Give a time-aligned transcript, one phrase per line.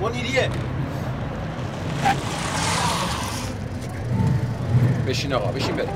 [0.00, 0.50] منیریه
[5.06, 5.95] بشین آقا بشین بریم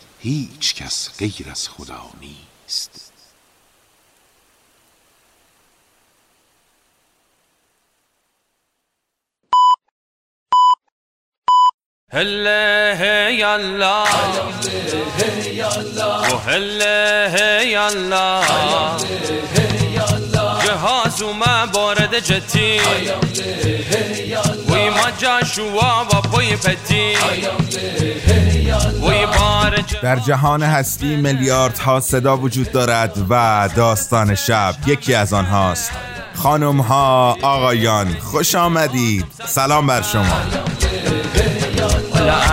[0.23, 3.11] هیچ کس غیر از خدا نیست.
[12.13, 14.07] هله هی الله.
[16.33, 18.45] و هله هی الله.
[20.65, 22.79] جهاز اومه بارد جتی
[30.01, 35.91] در جهان هستی میلیاردها صدا وجود دارد و داستان شب یکی از آنهاست.
[36.35, 39.25] خانم ها آقایان خوش آمدید.
[39.45, 40.41] سلام بر شما.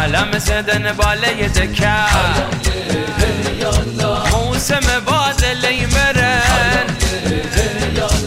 [0.01, 2.09] علم زدن بالای دکر.
[4.33, 6.87] موسم باد لیمرن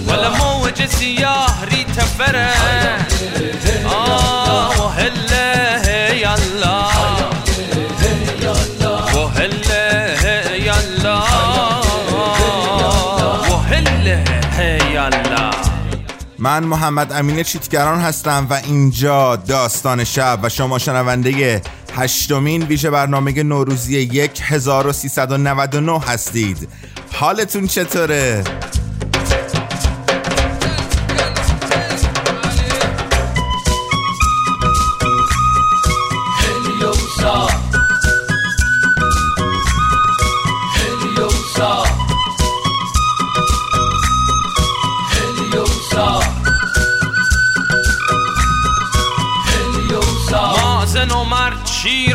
[0.07, 3.00] ولا موج سیاه ری تفرن
[16.41, 21.61] من محمد امین چیتگران هستم و اینجا داستان شب و شما شنونده
[21.95, 23.95] هشتمین ویژه برنامه نوروزی
[24.41, 26.69] 1399 هستید
[27.13, 28.43] حالتون چطوره؟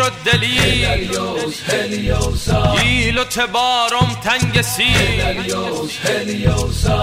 [0.06, 0.87] و دلی
[2.81, 4.83] گیل و تبارم تنگ سی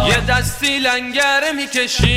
[0.08, 2.16] یه دستی لنگر می‌کشی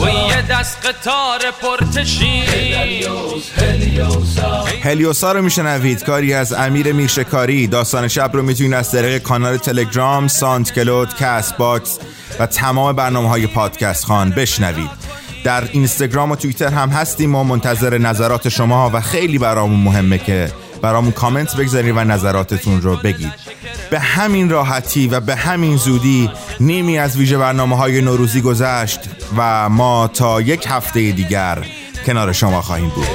[0.00, 2.42] و یه دست قطار پرتشی
[4.82, 6.04] هلیوسا رو میشنوید.
[6.04, 7.66] کاری از امیر میرشکاری.
[7.66, 11.98] داستان شب رو می‌تونید از طریق کانال تلگرام ساند کلود کست باکس
[12.38, 14.90] و تمام برنامه های پادکست خان بشنوید.
[15.46, 17.34] در اینستاگرام و توییتر هم هستیم.
[17.34, 20.52] و منتظر نظرات شما و خیلی برامون مهمه که
[20.82, 23.32] برامون کامنت بگذارید و نظراتتون رو بگید
[23.90, 29.00] به همین راحتی و به همین زودی نیمی از ویژه برنامه های نوروزی گذشت
[29.36, 31.58] و ما تا یک هفته دیگر
[32.06, 33.06] کنار شما خواهیم بود.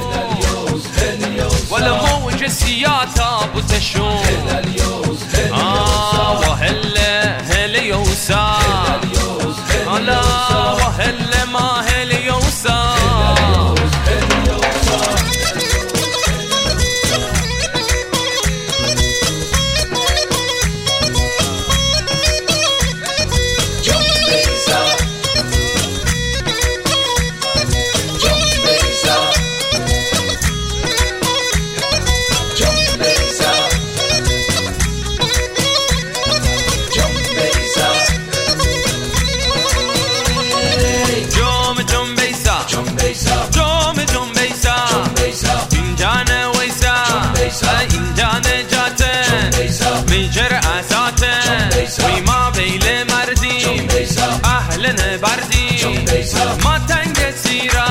[57.43, 57.89] سیرا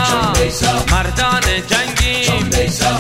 [0.92, 2.16] مردان جنگی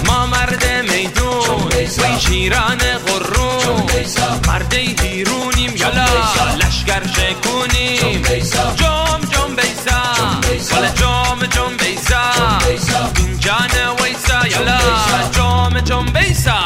[0.06, 1.68] ما مرد میدون.
[1.72, 3.86] وی شیران قرون
[4.48, 6.06] مرد بیرونیم یلا
[6.60, 8.22] لشگر شکونیم.
[8.76, 10.00] جام جام بیسا.
[10.74, 12.22] حالا جام جام بیسا.
[13.16, 13.70] این جان
[14.02, 14.80] ویسا یلا
[15.32, 16.60] جام جام بیسا.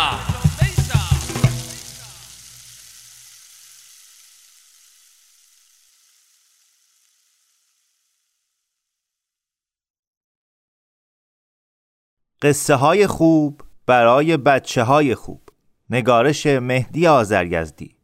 [12.44, 15.41] قصه های خوب برای بچه های خوب.
[15.91, 17.94] نگارش مهدی آزرگزدی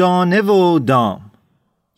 [0.00, 1.20] دانه و دام.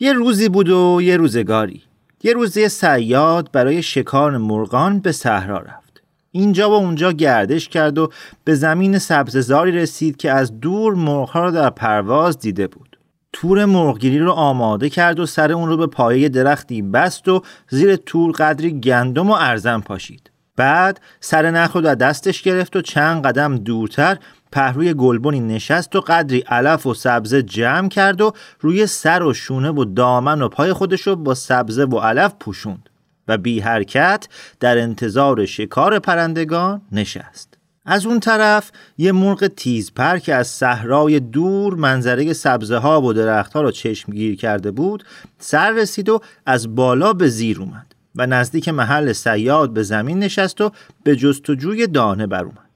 [0.01, 1.83] یه روزی بود و یه روزگاری.
[2.23, 6.03] یه روزی سیاد برای شکار مرغان به صحرا رفت.
[6.31, 8.11] اینجا و اونجا گردش کرد و
[8.45, 12.99] به زمین سبززاری رسید که از دور مرغها را در پرواز دیده بود.
[13.33, 17.97] تور مرغگیری رو آماده کرد و سر اون رو به پایه درختی بست و زیر
[17.97, 20.31] تور قدری گندم و ارزن پاشید.
[20.57, 24.19] بعد سر نخ رو در دستش گرفت و چند قدم دورتر
[24.53, 29.71] پهروی گلبنی نشست و قدری علف و سبزه جمع کرد و روی سر و شونه
[29.71, 32.89] و دامن و پای خودش رو با سبزه و علف پوشوند
[33.29, 34.29] و بی حرکت
[34.61, 37.59] در انتظار شکار پرندگان نشست.
[37.85, 43.63] از اون طرف یه مرغ تیزپر که از صحرای دور منظره سبزه ها و درختها
[43.63, 45.05] رو چشم گیر کرده بود
[45.39, 50.61] سر رسید و از بالا به زیر اومد و نزدیک محل سیاد به زمین نشست
[50.61, 50.71] و
[51.05, 52.72] به جستجوی دانه بر اومد.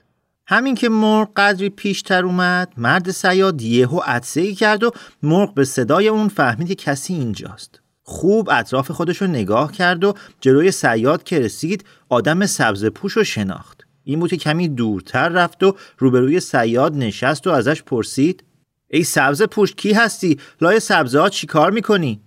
[0.49, 4.91] همین که مرغ قدری پیشتر اومد مرد سیاد یهو عطسه ای کرد و
[5.23, 10.15] مرغ به صدای اون فهمید که کسی اینجاست خوب اطراف خودش رو نگاه کرد و
[10.41, 15.63] جلوی سیاد که رسید آدم سبز پوش رو شناخت این بود که کمی دورتر رفت
[15.63, 18.45] و روبروی سیاد نشست و ازش پرسید
[18.91, 22.21] ای سبز پوش کی هستی؟ لای سبزه ها چی کار می‌کنی؟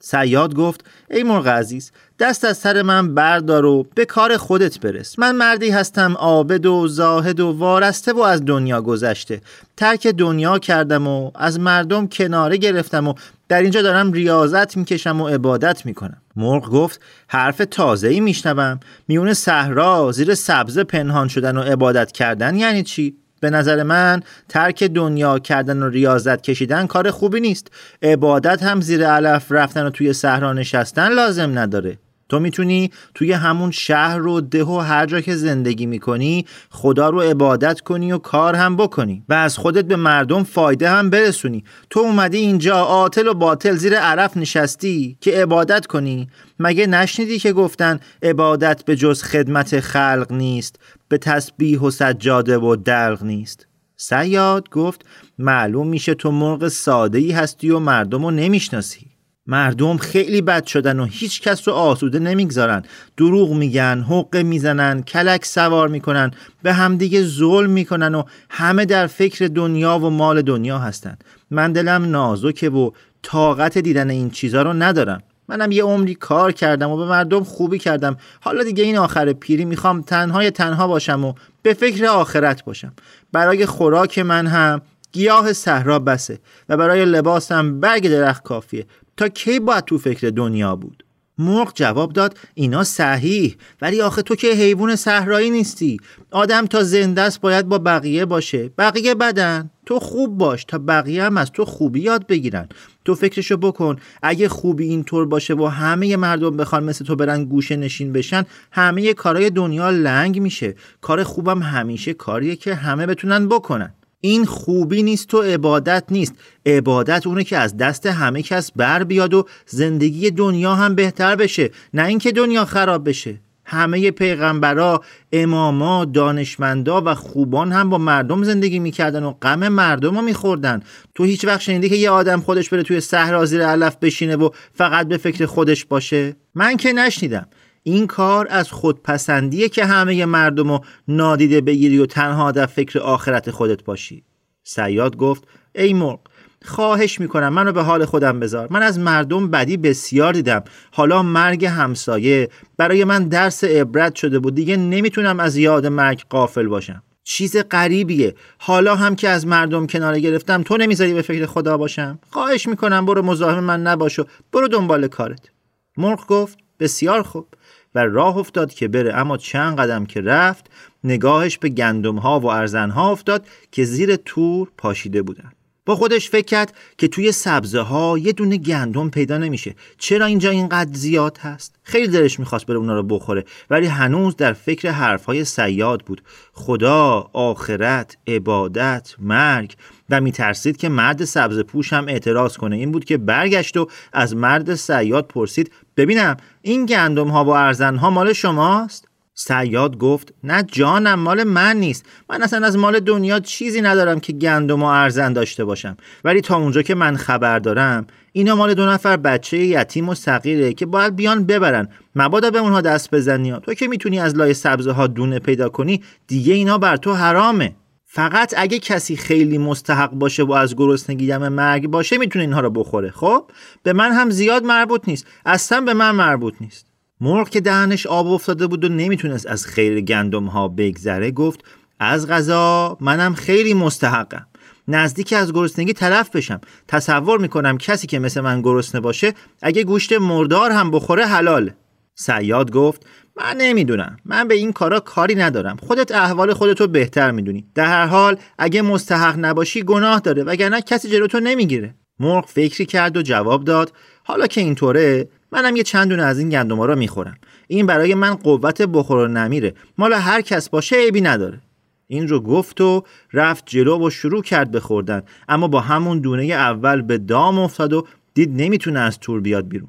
[0.00, 1.92] سیاد گفت ای مرغ عزیز
[2.22, 5.18] دست از سر من بردار و به کار خودت برس.
[5.18, 9.40] من مردی هستم عابد و زاهد و وارسته و از دنیا گذشته.
[9.76, 13.14] ترک دنیا کردم و از مردم کناره گرفتم و
[13.48, 16.16] در اینجا دارم ریاضت می‌کشم و عبادت می‌کنم.
[16.36, 18.80] مرغ گفت حرف تازه ای میشنوم.
[19.08, 24.84] میون صحرا زیر سبزه پنهان شدن و عبادت کردن یعنی چی؟ به نظر من ترک
[24.84, 27.70] دنیا کردن و ریاضت کشیدن کار خوبی نیست.
[28.02, 31.98] عبادت هم زیر علف رفتن و توی صحرا نشستن لازم نداره.
[32.32, 37.20] تو می‌تونی توی همون شهر و ده و هر جا که زندگی می‌کنی خدا رو
[37.20, 41.64] عبادت کنی و کار هم بکنی و از خودت به مردم فایده هم برسونی.
[41.90, 46.28] تو اومدی اینجا عاطل و باطل زیر عرف نشستی که عبادت کنی.
[46.58, 50.76] مگه نشنیدی که گفتن عبادت به جز خدمت خلق نیست
[51.08, 55.06] به تسبیح و سجاده و دلق نیست؟ سیاد گفت
[55.38, 59.11] معلوم میشه تو مرغ ساده ای هستی و مردم رو نمی‌شناسی.
[59.46, 62.82] مردم خیلی بد شدن و هیچ کس رو آسوده نمی‌گذارن.
[63.16, 66.30] دروغ میگن حقه می‌زنن کلک سوار می‌کنن
[66.62, 71.16] به همدیگه ظلم می‌کنن و همه در فکر دنیا و مال دنیا هستن.
[71.50, 72.90] من دلم نازکه و
[73.22, 75.22] طاقت دیدن این چیزا رو ندارم.
[75.48, 78.16] منم یه عمری کار کردم و به مردم خوبی کردم.
[78.40, 81.32] حالا دیگه این آخر پیری می‌خوام تنهای تنها باشم و
[81.62, 82.92] به فکر آخرت باشم.
[83.32, 84.82] برای خوراک من هم
[85.12, 88.86] گیاه صحرا بسه و برای لباسم برگ درخت کافیه.
[89.16, 91.04] تا کی باید تو فکر دنیا بود؟
[91.38, 93.56] مرغ جواب داد اینا صحیح.
[93.82, 95.96] ولی آخه تو که حیوان صحرایی نیستی.
[96.30, 98.68] آدم تا زنده است باید با بقیه باشه.
[98.78, 99.70] بقیه بدن.
[99.86, 102.68] تو خوب باش تا بقیه هم از تو خوبی یاد بگیرن.
[103.04, 103.96] تو فکرشو بکن.
[104.22, 109.14] اگه خوبی اینطور باشه و همه مردم بخوان مثل تو برن گوشه نشین بشن همه
[109.14, 110.74] کارهای دنیا لنگ میشه.
[111.00, 113.94] کار خوبم همیشه کاریه که همه بتونن بکنن.
[114.24, 116.34] این خوبی نیست و عبادت نیست.
[116.66, 121.70] عبادت اونه که از دست همه کس بر بیاد و زندگی دنیا هم بهتر بشه.
[121.94, 123.40] نه اینکه دنیا خراب بشه.
[123.64, 125.02] همه پیغمبرا،
[125.32, 130.82] اماما، دانشمندا و خوبان هم با مردم زندگی می‌کردن و غم مردم رو میخوردن.
[131.14, 134.50] تو هیچ وقت شنیدی که یه آدم خودش بره توی صحرا زیر علف بشینه و
[134.74, 137.46] فقط به فکر خودش باشه؟ من که نشنیدم.
[137.82, 143.50] این کار از خودپسندیه که همه مردم رو نادیده بگیری و تنها در فکر آخرت
[143.50, 144.24] خودت باشی.
[144.64, 146.20] سیاد گفت ای مرغ
[146.64, 148.68] خواهش می‌کنم منو به حال خودم بذار.
[148.70, 150.64] من از مردم بدی بسیار دیدم.
[150.90, 152.48] حالا مرگ همسایه.
[152.76, 154.54] برای من درس عبرت شده بود.
[154.54, 157.02] دیگه نمی‌تونم از یاد مرگ قافل باشم.
[157.24, 158.34] چیز غریبیه.
[158.58, 163.06] حالا هم که از مردم کناره گرفتم تو نمی‌ذاری به فکر خدا باشم؟ خواهش می‌کنم
[163.06, 165.50] برو مزاحم من نباشو برو دنبال کارت.
[165.96, 167.46] مرغ گفت بسیار خوب.
[167.94, 169.14] و راه افتاد که بره.
[169.14, 170.70] اما چند قدم که رفت
[171.04, 175.52] نگاهش به گندم ها و ارزن ها افتاد که زیر تور پاشیده بودن.
[175.86, 179.74] با خودش فکر کرد که توی سبزه ها یه دونه گندم پیدا نمیشه.
[179.98, 184.52] چرا اینجا اینقدر زیاد هست؟ خیلی دلش می‌خواست بره اونا رو بخوره ولی هنوز در
[184.52, 186.22] فکر حرفهای سیاد بود.
[186.52, 189.74] خدا آخرت عبادت مرگ.
[190.12, 192.76] و میترسید که مرد سبز پوش هم اعتراض کنه.
[192.76, 197.96] این بود که برگشت و از مرد سیاد پرسید ببینم این گندم ها و ارزن
[197.96, 202.06] ها مال شماست؟ سیاد گفت نه جانم مال من نیست.
[202.30, 205.96] من اصلا از مال دنیا چیزی ندارم که گندم و ارزن داشته باشم.
[206.24, 210.72] ولی تا اونجا که من خبر دارم اینا مال دو نفر بچه یتیم و صغیره
[210.72, 211.88] که باید بیان ببرن.
[212.14, 213.60] مبادا به اونها دست بزنی.
[213.62, 217.74] تو که می‌تونی از لای سبزه ها دونه پیدا کنی دیگه اینا بر تو حرامه.
[218.14, 222.70] فقط اگه کسی خیلی مستحق باشه و از گرسنگی دم مرگ باشه می‌تونه اینها رو
[222.70, 223.10] بخوره.
[223.10, 223.50] خب؟
[223.82, 225.26] به من هم زیاد مربوط نیست.
[225.46, 226.86] اصلا به من مربوط نیست.
[227.20, 231.64] مرغ که دهنش آب افتاده بود و نمی‌تونست از خیر گندم ها بگذره گفت
[232.00, 234.46] از غذا منم خیلی مستحقم.
[234.88, 236.60] نزدیک از گرسنگی تلف بشم.
[236.88, 241.70] تصور می‌کنم کسی که مثل من گرسنه باشه اگه گوشت مردار هم بخوره حلال
[242.14, 244.16] سیاد گفت من نمی‌دونم.
[244.24, 245.76] من به این کارا کاری ندارم.
[245.76, 247.66] خودت احوال خودتو بهتر می‌دونی.
[247.74, 250.42] در هر حال اگه مستحق نباشی گناه داره.
[250.42, 251.94] وگرنه کسی جلو تو نمی‌گیره.
[252.20, 253.92] مرغ فکری کرد و جواب داد.
[254.24, 257.36] حالا که اینطوره منم یه چند دونه از این گندما رو می‌خورم.
[257.68, 259.74] این برای من قوت بخور و نمیره.
[259.98, 261.60] مال هر کس باشه عیبی نداره.
[262.06, 265.22] این رو گفت و رفت جلو و شروع کرد به خوردن.
[265.48, 269.88] اما با همون دونه اول به دام افتاد و دید نمی‌تونه از تور بیاد بیرون.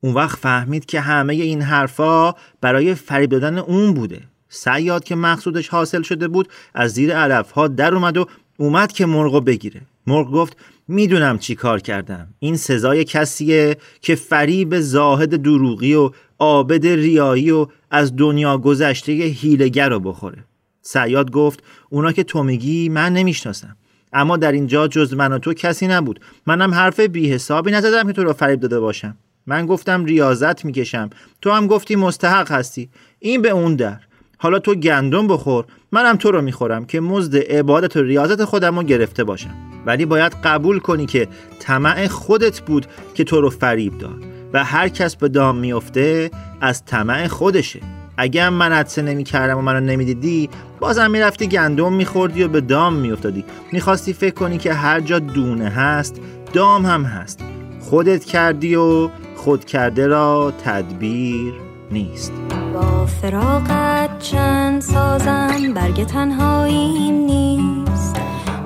[0.00, 4.20] اون وقت فهمید که همه این حرفا برای فریب دادن اون بوده.
[4.48, 8.26] سیاد که مقصودش حاصل شده بود از زیر علف ها در اومد و
[8.56, 9.80] اومد که مرغو بگیره.
[10.06, 10.56] مرغ گفت
[10.88, 12.28] می‌دونم چی کار کردم.
[12.38, 19.88] این سزای کسیه که فریب زاهد دروغی و عابد ریایی و از دنیا گذشته هیلگر
[19.88, 20.44] رو بخوره.
[20.82, 23.76] سیاد گفت اونا که تو میگی من نمی‌شناسم.
[24.12, 26.20] اما در اینجا جز من و تو کسی نبود.
[26.46, 29.16] منم حرف بی حسابی نزدم که تو رو فریب داده باشم.
[29.50, 31.10] من گفتم ریاضت می‌کشم.
[31.42, 32.88] تو هم گفتی مستحق هستی.
[33.18, 33.96] این به اون در.
[34.38, 35.64] حالا تو گندم بخور.
[35.92, 39.54] منم تو رو می‌خورم که مزد عبادت و ریاضت خودم رو گرفته باشم.
[39.86, 41.28] ولی باید قبول کنی که
[41.60, 44.24] طمع خودت بود که تو رو فریب داد.
[44.52, 46.30] و هر کس به دام میفته
[46.60, 47.80] از طمع خودشه.
[48.16, 50.48] اگه هم من عدسه نمی کردم و منو نمی‌دیدی
[50.80, 53.44] بازم می‌رفتی گندم میخوردی و به دام میافتادی.
[53.72, 56.20] می‌خواستی فکر کنی که هر جا دونه هست
[56.52, 57.40] دام هم هست.
[57.80, 59.08] خودت کردی و
[59.40, 61.54] خود کرده را تدبیر
[61.90, 62.32] نیست.
[62.74, 68.16] با فراغت چند سازم برگ تنهاییم نیست.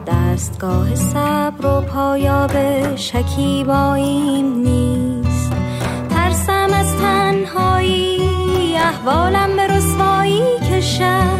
[0.07, 2.51] دستگاه صبر و پایاب
[2.97, 5.53] شکیباییم نیست.
[6.11, 11.39] ترسم از تنهایی احوالم به رسوایی کشم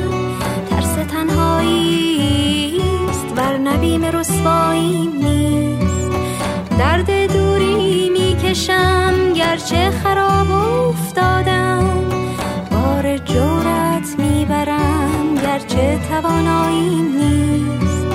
[0.71, 5.64] ترس تنهایی است بر نبیم رسوایی نیست.
[8.55, 11.91] می‌کشم گرچه خراب افتادم.
[12.71, 18.07] بار جورت می‌برم گرچه توانایی نیست.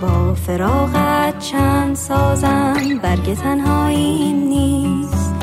[0.00, 5.34] با فراغت چند سازم برگ تنهایی نیست.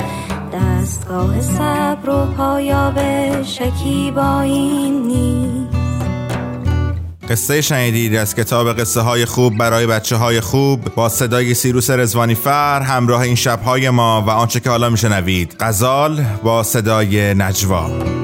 [0.53, 3.00] دستگاه صبر و پایاب
[3.43, 5.72] شکیبایی نیست.
[7.29, 12.35] قصه شنیدید از کتاب قصه های خوب برای بچه های خوب با صدای سیروس رزوانی
[12.35, 15.55] فر همراه این شبهای ما و آنچه که حالا میشنوید.
[15.59, 18.22] غزال با صدای نجوا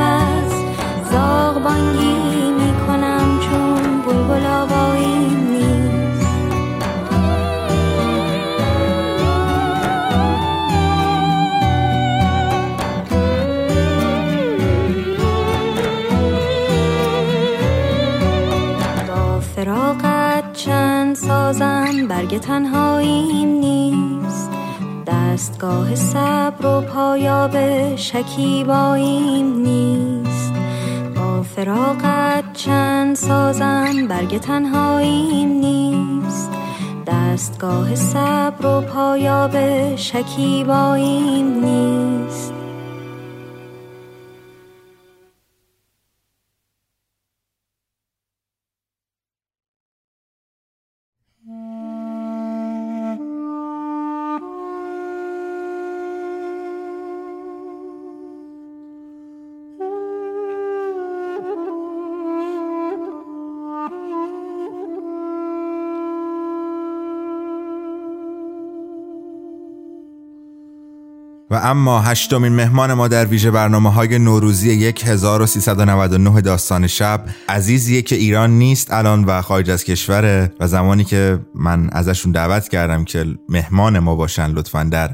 [0.00, 0.52] عوض.
[1.10, 5.16] زاغ بانگی می‌کنم چون بلبل آوایی
[5.50, 6.26] نیست.
[19.08, 24.13] با فراقت چند سازم برگ تنهاییم نیست.
[25.34, 27.56] دستگاه صبر و پایاب
[27.96, 30.52] شکیباییم نیست.
[31.16, 36.50] با فراغت چند سازم برگ تنهاییم نیست.
[37.06, 39.56] دستگاه صبر و پایاب
[39.96, 42.63] شکیباییم نیست.
[71.54, 78.16] و اما هشتمین مهمان ما در ویژه برنامه های نوروزی 1399 داستان شب عزیزیه که
[78.16, 83.26] ایران نیست الان و خارج از کشوره و زمانی که من ازشون دعوت کردم که
[83.48, 85.10] مهمان ما باشن لطفا در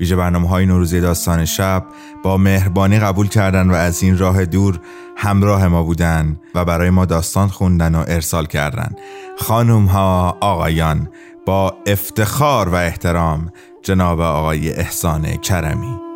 [0.00, 1.84] ویژه برنامه های نوروزی داستان شب
[2.22, 4.80] با مهربانی قبول کردن و از این راه دور
[5.16, 8.90] همراه ما بودن و برای ما داستان خوندن و ارسال کردن.
[9.38, 11.08] خانوم ها آقایان
[11.46, 16.12] با افتخار و احترام جناب آقای احسان کرمی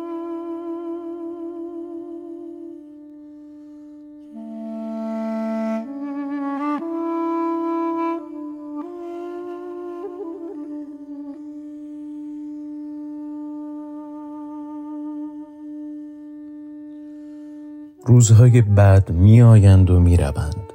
[18.07, 20.73] روزهای بعد می آیند و می روند.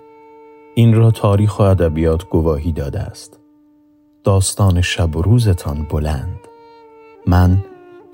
[0.74, 3.38] این را تاریخ و ادبیات گواهی داده است.
[4.24, 6.41] داستان شب و روزتان بلند.
[7.26, 7.64] من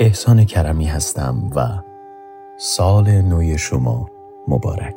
[0.01, 1.83] احسان کرمی هستم و
[2.59, 4.11] سال نوی شما
[4.49, 4.95] مبارک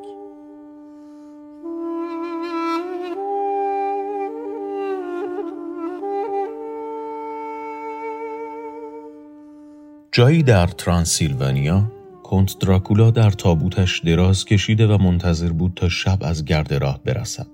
[10.12, 11.84] جایی در ترانسیلوانیا
[12.24, 17.48] کنت دراکولا در تابوتش دراز کشیده و منتظر بود تا شب از گرد راه برسد.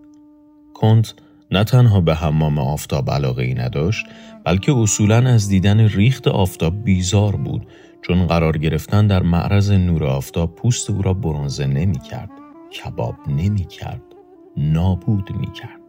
[0.74, 1.14] کنت
[1.52, 4.06] نه تنها به حمام آفتاب علاقه ای نداشت
[4.46, 7.68] بلکه اصولا از دیدن ریخت آفتاب بیزار بود
[8.02, 12.30] چون قرار گرفتن در معرض نور آفتاب پوست او را برونزه نمی کرد
[12.72, 14.02] کباب نمی کرد
[14.58, 15.80] نابود می کرد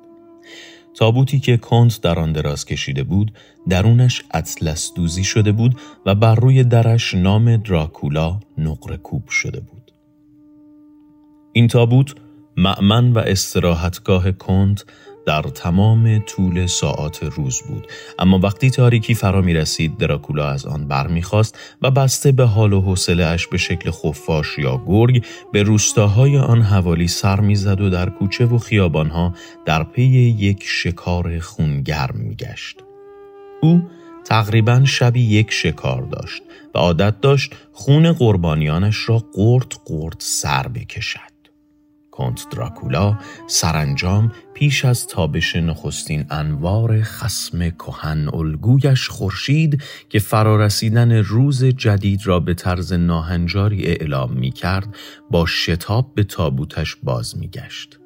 [0.94, 3.33] تابوتی که کنت در آن دراز کشیده بود
[3.68, 9.92] درونش اطلس دوزی شده بود و بر روی درش نام دراکولا نقره کوب شده بود.
[11.53, 12.14] این تابوت
[12.57, 14.85] معمن و استراحتگاه کنت
[15.29, 17.87] در تمام طول ساعات روز بود.
[18.19, 22.81] اما وقتی تاریکی فرا می رسید دراکولا از آن برمیخواست و بسته به حال و
[22.81, 28.11] حوصله اش به شکل خفاش یا گرگ به روستاهای آن حوالی سر می‌زد و در
[28.11, 29.35] کوچه و خیابانها
[29.67, 30.03] در پی
[30.38, 32.77] یک شکار خونگرم میگشت.
[33.62, 33.83] او
[34.25, 36.43] تقریبا شبی یک شکار داشت
[36.75, 41.28] و عادت داشت خون قربانیانش را قرد قرد سر بکشد.
[42.18, 51.64] کنت دراکولا سرانجام پیش از تابش نخستین انوار خسم کهن الگویش خورشید که فرارسیدن روز
[51.64, 54.96] جدید را به طرز ناهنجاری اعلام می کرد
[55.31, 57.98] با شتاب به تابوتش باز می گشت.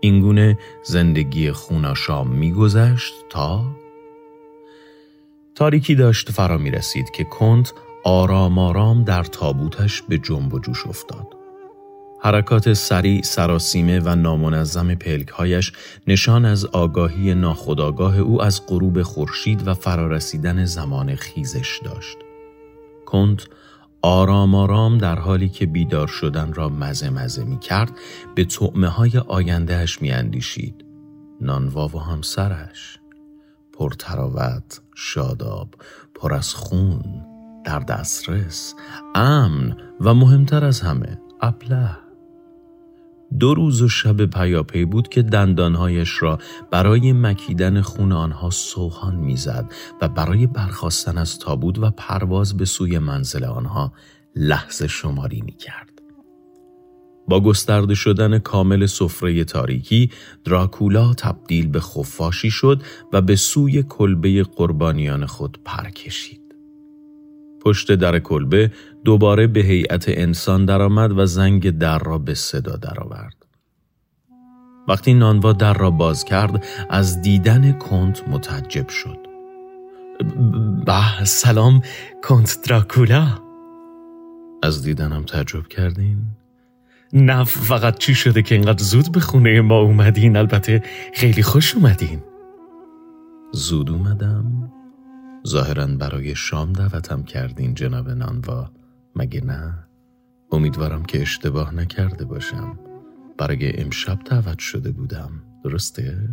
[0.00, 3.64] اینگونه زندگی خوناشام میگذشت تا
[5.54, 7.72] تاریکی داشت فرا می رسید که کنت
[8.04, 11.41] آرام آرام در تابوتش به جنب و جوش افتاد.
[12.24, 15.72] حرکات سریع سراسیمه و نامنظم پلکهایش
[16.06, 22.16] نشان از آگاهی ناخودآگاه او از غروب خورشید و فرارسیدن زمان خیزش داشت.
[23.06, 23.42] کند
[24.02, 27.92] آرام آرام در حالی که بیدار شدن را مزه مزه می کرد
[28.34, 30.84] به طعمه های آیندهش می اندیشید.
[31.40, 32.98] نانوا و همسرش
[33.72, 35.74] پرتراوت، شاداب،
[36.14, 37.02] پر از خون،
[37.64, 38.74] در دسترس،
[39.14, 42.01] امن و مهمتر از همه ابله
[43.38, 46.38] دو روز و شب پیاپی بود که دندانهایش را
[46.70, 52.98] برای مکیدن خون آنها سوهان می‌زد و برای برخواستن از تابود و پرواز به سوی
[52.98, 53.92] منزل آنها
[54.36, 55.88] لحظه شماری می کرد.
[57.28, 60.10] با گسترده شدن کامل سفره تاریکی
[60.44, 66.41] دراکولا تبدیل به خفاشی شد و به سوی کلبه قربانیان خود پر کشید.
[67.64, 68.70] پشت در کلبه
[69.04, 73.46] دوباره به هیئت انسان درآمد و زنگ در را به صدا درآورد.
[74.88, 79.18] وقتی نانوا در را باز کرد از دیدن کنت متعجب شد.
[80.86, 81.82] به سلام
[82.22, 83.26] کنت دراکولا
[84.62, 86.18] از دیدنم تعجب کردین؟
[87.12, 90.82] نه فقط چی شده که اینقدر زود به خونه ما اومدین البته
[91.14, 92.22] خیلی خوش اومدین
[93.52, 94.71] زود اومدم
[95.46, 98.70] ظاهرا برای شام دعوتم کردین جناب نانوا.
[99.16, 99.86] مگه نه؟
[100.52, 102.78] امیدوارم که اشتباه نکرده باشم.
[103.38, 105.30] برای امشب دعوت شده بودم.
[105.64, 106.28] درسته؟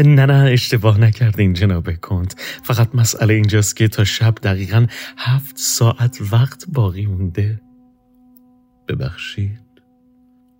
[0.00, 4.86] نه نه اشتباه نکردین جناب کنت فقط مسئله اینجاست که تا شب دقیقا
[5.18, 7.60] هفت ساعت وقت باقی مونده.
[8.88, 9.60] ببخشید.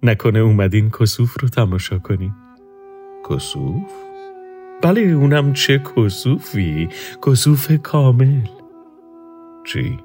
[0.02, 2.34] نکنه اومدین کسوف رو تماشا کنین.
[3.30, 4.03] کسوف؟
[4.84, 6.88] بله اونم چه کسوفی.
[7.26, 8.40] کسوف کامل.
[9.66, 9.98] چی؟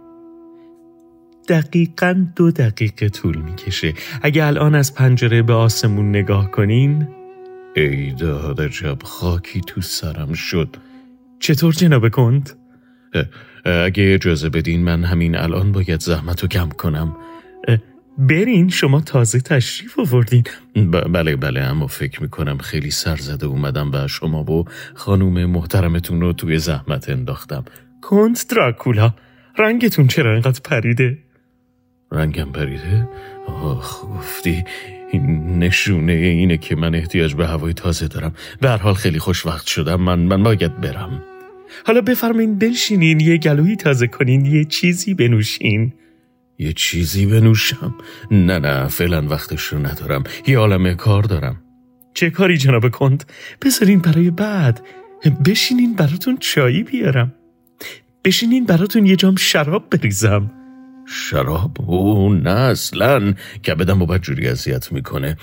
[1.48, 3.94] دقیقا دو دقیقه طول می‌کشه.
[4.22, 7.08] اگه الان از پنجره به آسمون نگاه کنین.
[7.76, 10.76] ای داد عجب خاکی تو سرم شد.
[11.39, 12.50] چطور جناب کند؟
[13.65, 17.15] اگه اجازه بدین من همین الان باید زحمت رو کم کنم.
[18.17, 20.43] برین شما تازه تشریف آوردین.
[20.91, 26.58] بله بله اما فکر می‌کنم خیلی سرزده اومدم و شما و خانوم محترمتون رو توی
[26.58, 27.65] زحمت انداختم.
[28.02, 29.13] کند دراکولا
[29.58, 31.17] رنگتون چرا اینقدر پریده؟
[32.12, 33.08] رنگم پریده؟
[33.48, 34.63] آخ گفتی
[35.12, 38.34] این نشونه اینه که من احتیاج به هوای تازه دارم.
[38.62, 40.02] به هر حال خیلی خوشوقت شدم.
[40.02, 41.24] من من باید برم.
[41.86, 45.93] حالا بفرمین بنشینین یه گلویی تازه کنین یه چیزی بنوشین.
[46.60, 47.95] یه چیزی بنوشم.
[48.32, 50.24] نه نه فعلا وقتش رو ندارم.
[50.48, 51.62] یه عالم کار دارم.
[52.13, 53.24] چه کاری جناب کند؟
[53.62, 54.82] بذارین برای بعد.
[55.45, 57.36] بشینین براتون چایی بیارم.
[58.24, 60.52] بشینین براتون یه جام شراب بریزم.
[61.12, 63.34] شراب او نه اصلا
[63.67, 65.38] کبدم و بدجوری اذیت می‌کنه.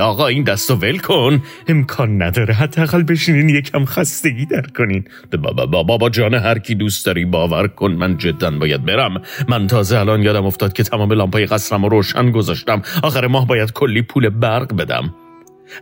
[0.00, 1.42] آقا این دستو ول کن.
[1.68, 5.04] امکان نداره حداقل بشینین یکم خستگی در کنین.
[5.42, 7.92] بابا بابا جان هر کی دوست داری باور کن.
[7.92, 9.22] من جدا باید برم.
[9.48, 12.82] من تازه الان یادم افتاد که تمام لامپای قصرم رو روشن گذاشتم.
[13.02, 15.14] آخر ماه باید کلی پول برق بدم.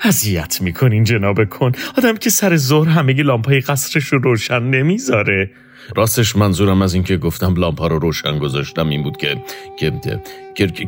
[0.00, 1.72] اذیت می‌کنین جناب کن.
[1.98, 5.50] آدم که سر ظهر همه لامپای قصرش رو روشن نمی‌ذاره.
[5.96, 9.36] راستش منظورم از اینکه گفتم لامپا رو روشن گذاشتم این بود که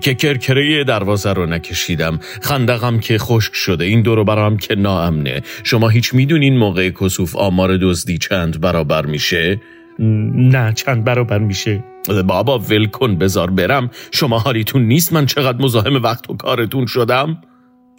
[0.01, 2.19] که کرکره دروازه رو نکشیدم.
[2.41, 3.85] خندقم که خشک شده.
[3.85, 5.43] این دورو برام که ناامنه.
[5.65, 9.61] شما هیچ می‌دونین موقع کسوف آمار دزدی چند برابر میشه؟
[9.99, 11.85] نه چند برابر میشه.
[12.27, 13.91] بابا ول کن بزار برم.
[14.13, 15.13] شما حالیتون نیست.
[15.13, 17.39] من چقدر مزاحم وقت و کارتون شدم؟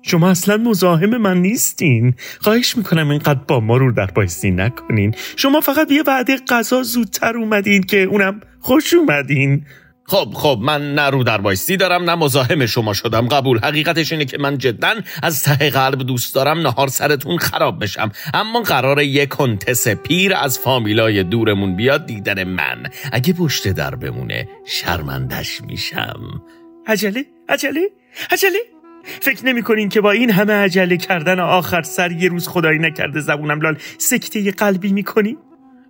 [0.05, 2.13] شما اصلا مزاحم من نیستین.
[2.41, 5.15] خواهش می‌کنم اینقدر با ما رو در بایستی نکنین.
[5.35, 9.65] شما فقط یه وعده غذا زودتر اومدین که اونم خوش اومدین.
[10.05, 13.27] خب خب من نه رو در بایستی دارم نه مزاحم شما شدم.
[13.27, 13.59] قبول.
[13.59, 18.11] حقیقتش اینه که من جدا از ته قلب دوست دارم نهار سرتون خراب بشم.
[18.33, 22.83] اما قرار یک کنتس پیر از فامیلای دورمون بیاد دیدن من.
[23.11, 26.41] اگه پشت در بمونه شرمندش میشم.
[26.87, 27.89] عجله عجله
[28.31, 28.72] عجله.
[29.03, 33.19] فکر نمی کنین که با این همه عجله کردن آخر سر یه روز خدایی نکرده
[33.19, 35.37] زبونم لال سکته قلبی می‌کنی؟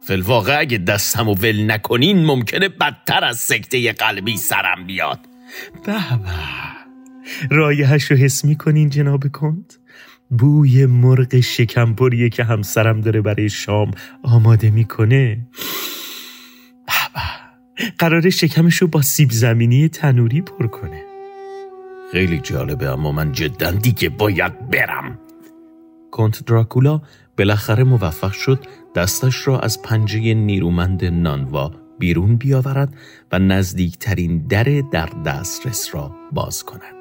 [0.01, 5.19] فلواقع اگه دستم و ول نکنین ممکنه بدتر از سکته قلبی سرم بیاد.
[5.85, 5.93] به
[7.49, 9.73] رایحش رو حس می‌کنین جناب کند؟
[10.29, 13.91] بوی مرغ شکمپریه که همسرم داره برای شام
[14.23, 15.47] آماده می‌کنه.
[17.99, 21.12] قرار شکمش رو با سیب زمینی تنوری پر کنه.
[22.13, 25.19] خیلی جالبه اما من جدا دیگه باید برم.
[26.11, 27.01] کنت دراکولا
[27.37, 28.59] بالاخره موفق شد
[28.95, 32.93] دستش را از پنجه نیرومند نانوا بیرون بیاورد
[33.31, 36.95] و نزدیکترین در در دسترس را باز کند.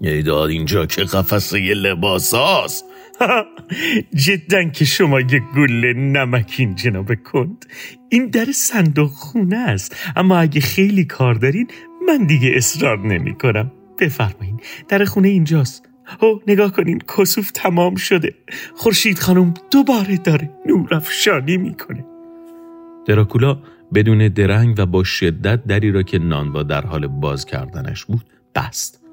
[0.00, 2.84] ایداد اینجا که قفسه لباس هاست.
[4.26, 7.66] جدا که شما یک گل نمکین جناب کند
[8.08, 9.96] این در صندوق خونه است.
[10.16, 11.68] اما اگه خیلی کار دارین
[12.08, 14.60] من دیگه اصرار نمی کنم بفرمایین.
[14.88, 15.88] در خونه اینجاست.
[16.20, 18.34] او نگاه کنین کسوف تمام شده.
[18.74, 22.04] خورشید خانم دوباره داره نور افشانی می‌کنه.
[23.06, 23.58] دراکولا
[23.94, 29.03] بدون درنگ و با شدت دری را که نانوا در حال باز کردنش بود بست.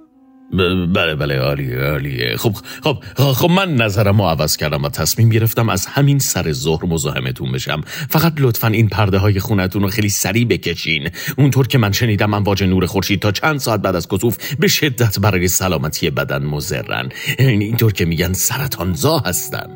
[0.53, 2.37] بله بله عالیه عالیه.
[2.37, 6.85] خب خب خب من نظرم رو عوض کردم و تصمیم گرفتم از همین سر ظهر
[6.85, 7.81] مزاحمتون بشم.
[8.09, 11.09] فقط لطفا این پرده های خونتون رو خیلی سریع بکشین.
[11.37, 15.19] اونطور که من شنیدم امواج نور خورشید تا چند ساعت بعد از کسوف به شدت
[15.19, 17.09] برای سلامتی بدن مزرن.
[17.39, 19.67] اینطور که میگن سرطانزا هستن.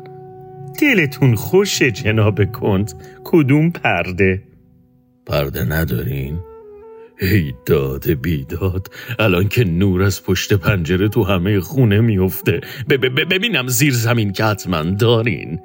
[0.80, 2.92] دلتون خوشه جناب کند.
[3.24, 4.42] کدوم پرده؟
[5.26, 6.40] پرده ندارین؟
[7.20, 12.60] ای داد بیداد الان که نور از پشت پنجره تو همه خونه میفته.
[13.30, 15.60] ببینم زیر زمین که حتما دارین.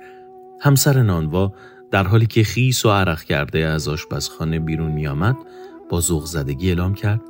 [0.61, 1.53] همسر نانوا
[1.91, 5.35] در حالی که خیس و عرق کرده از آشپزخانه بیرون میآمد
[5.89, 7.21] با زدگی اعلام کرد.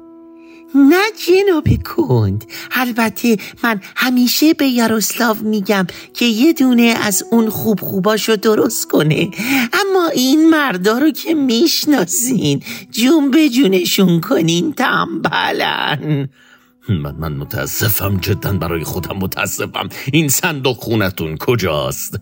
[0.75, 2.45] نه جناب کند.
[2.71, 9.31] البته من همیشه به یاروسلاو میگم که یه دونه از اون خوب خوباشو درست کنه.
[9.73, 16.29] اما این مردا رو که می‌شناسین جون به جونشون کنین تنبلن.
[16.89, 19.89] من من متاسفم جدا برای خودم متاسفم.
[20.13, 22.19] این صندوق خونتون کجاست؟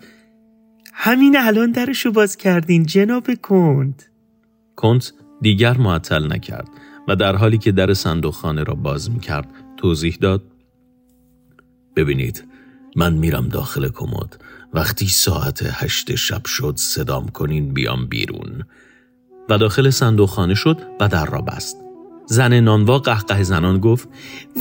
[0.93, 4.03] همین الان درشو باز کردین جناب کند.
[4.75, 6.67] کنت دیگر معطل نکرد.
[7.09, 10.43] و در حالی که در صندوق خانه را باز می کرد توضیح داد
[11.95, 12.43] ببینید
[12.95, 14.43] من میرم داخل کمد.
[14.73, 18.63] وقتی ساعت هشت شب شد صدام کنین بیام بیرون.
[19.49, 21.77] و داخل صندوق خانه شد و در را بست.
[22.25, 24.09] زن نانوا قهقه زنان گفت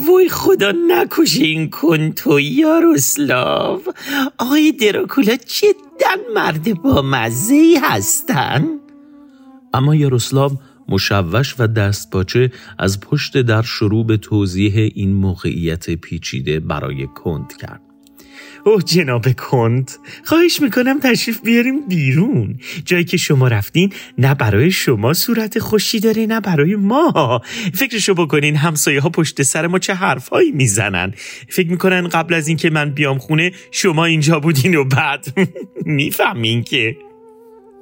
[0.08, 3.80] وای خدا نکشین کن تو یاروسلاو!
[4.38, 8.68] آقای دراکولا جدا مرد با مزه هستن.
[9.74, 10.52] اما یاروسلاو
[10.88, 17.81] مشوش و دستپاچه از پشت در شروع به توضیح این موقعیت پیچیده برای کند کرد.
[18.64, 19.90] اوه جناب کند
[20.24, 22.59] خواهش می‌کنم تشریف بیاریم بیرون.
[22.85, 27.40] جایی که شما رفتین نه برای شما صورت خوشی داره نه برای ما.
[27.74, 31.12] فکرشو بکنین همسایه ها پشت سر ما چه حرفهایی می‌زنن.
[31.48, 35.27] فکر می‌کنن قبل از اینکه من بیام خونه شما اینجا بودین و بعد.
[35.85, 36.96] می‌فهمین که.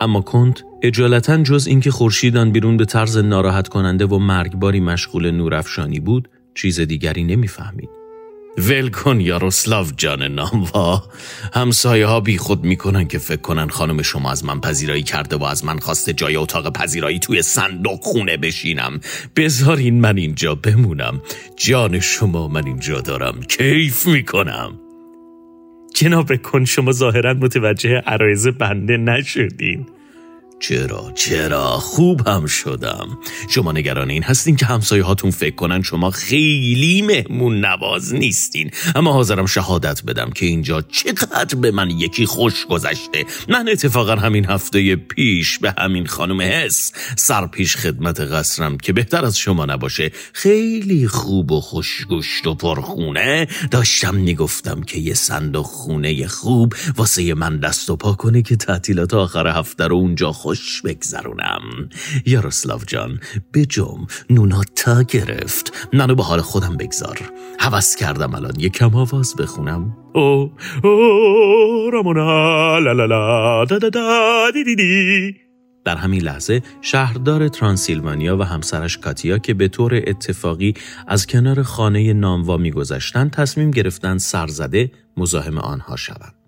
[0.01, 6.01] اما کند اجالتا جز اینکه خورشیدان بیرون به طرز ناراحت کننده و مرگباری مشغول نورافشانی
[6.01, 7.89] بود چیز دیگری نمی‌فهمید.
[8.59, 11.03] ول کن یاروسلاو جان ناموا
[11.55, 15.45] همسایه ها بی خود می‌کنن که فکر کنن خانم شما از من پذیرایی کرده و
[15.45, 19.01] از من خواسته جای اتاق پذیرایی توی صندوق خونه بشینم.
[19.37, 21.21] بذارین من اینجا بمونم.
[21.57, 23.41] جان شما من اینجا دارم.
[23.41, 24.86] کیف می‌کنم.
[25.97, 29.87] جناب کن شما ظاهرا متوجه عرایز بنده نشدین.
[30.61, 33.19] چرا؟ چرا خوب هم شدم.
[33.51, 38.71] شما نگران این هستین که همسایه هاتون فکر کنن شما خیلی مهمون نواز نیستین.
[38.95, 43.25] اما حاضرم شهادت بدم که اینجا چقدر به من یکی خوش گذشته.
[43.49, 49.25] من اتفاقا همین هفته پیش به همین خانم حس سر پیش خدمت قصرم که بهتر
[49.25, 50.11] از شما نباشه.
[50.33, 53.49] خیلی خوب و خوشگشت و پرخونه.
[53.71, 59.15] داشتم می‌گفتم که یه صندوق خونه خوب واسه من دست و پا کنه که تعطیلات
[59.15, 61.89] آخر هفته رو اونجا خوش بگذرونم.
[62.27, 63.21] یاروسلاو جان
[63.55, 65.89] بجم نونا تا گرفت.
[65.93, 67.19] منو به حال خودم بگذار.
[67.61, 69.97] حوض کردم الان یکم آواز بخونم.
[70.15, 70.53] او
[70.85, 75.37] او رامونا لا لا لا دا دا دا دی دی
[75.85, 80.75] در همین لحظه شهردار ترانسیلوانیا و همسرش کاتیا که به طور اتفاقی
[81.07, 86.46] از کنار خانه ناموا میگذشتند تصمیم گرفتند سرزده مزاحم آنها شوند.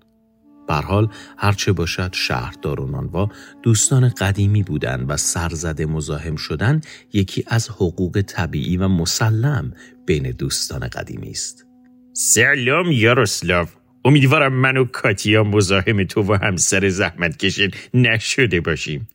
[0.74, 3.28] حال هرچه باشد شهردار و نانوا
[3.62, 6.80] دوستان قدیمی بودند و سرزده مزاحم شدن
[7.12, 9.72] یکی از حقوق طبیعی و مسلم
[10.06, 11.66] بین دوستان قدیمی است.
[12.12, 13.66] سلام یاروسلاو.
[14.04, 19.08] امیدوارم من و کاتیا مزاحم تو و همسر زحمت کشید نشده باشیم.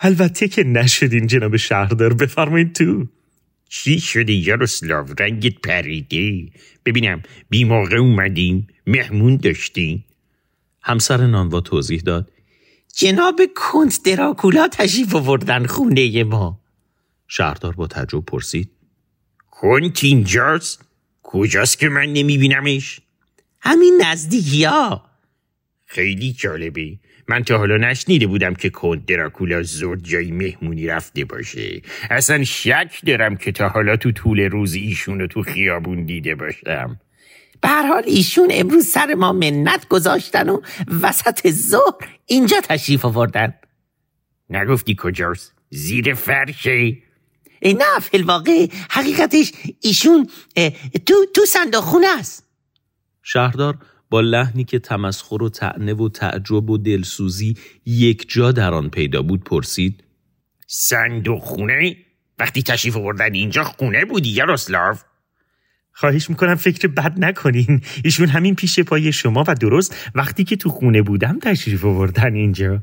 [0.00, 3.06] البته که نشدین جناب شهردار بفرمایید تو.
[3.68, 6.52] چی شده یاروسلاو؟ رنگت پریده.
[6.86, 10.04] ببینم بی موقع اومدیم مهمون داشتیم.
[10.82, 12.30] همسر نانوا توضیح داد.
[12.94, 16.60] جناب کنت دراکولا تشریف آوردن خونه ما.
[17.28, 18.70] شهردار با تعجب پرسید.
[19.50, 20.84] کنت اینجاست؟
[21.22, 23.00] کجاست که من نمیبینمش؟
[23.60, 25.04] همین نزدیکی ها
[25.86, 26.98] خیلی جالبه.
[27.28, 31.82] من تا حالا نشنیده بودم که کنت دراکولا زود جایی مهمونی رفته باشه.
[32.10, 37.00] اصلا شک دارم که تا حالا تو طول روز ایشونو تو خیابون دیده باشم.
[37.62, 40.60] به هر حال ایشون امروز سر ما منت گذاشتن و
[41.02, 43.54] وسط ظهر اینجا تشریف آوردن.
[44.50, 46.96] نگفتی کجاست؟ زیر فرشه
[47.64, 50.28] نه فی الواقع حقیقتش ایشون
[51.06, 52.48] تو تو صندوق خونه است.
[53.22, 53.78] شهردار
[54.10, 59.22] با لحنی که تمسخر و تعنه و تعجب و دلسوزی یک جا در آن پیدا
[59.22, 60.04] بود پرسید.
[60.66, 61.96] صندوق خونه؟
[62.38, 64.96] وقتی تشریف آوردن اینجا خونه بودی یاروسلاو
[65.92, 67.80] خواهش می‌کنم فکر بد نکنین.
[68.04, 72.82] ایشون همین پیش پای شما و درست وقتی که تو خونه بودم تشریف آوردن اینجا.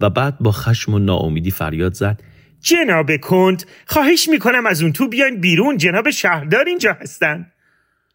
[0.00, 2.22] و بعد با خشم و ناامیدی فریاد زد.
[2.60, 7.46] جناب کند خواهش می‌کنم از اون تو بیاین بیرون جناب شهردار اینجا هستن.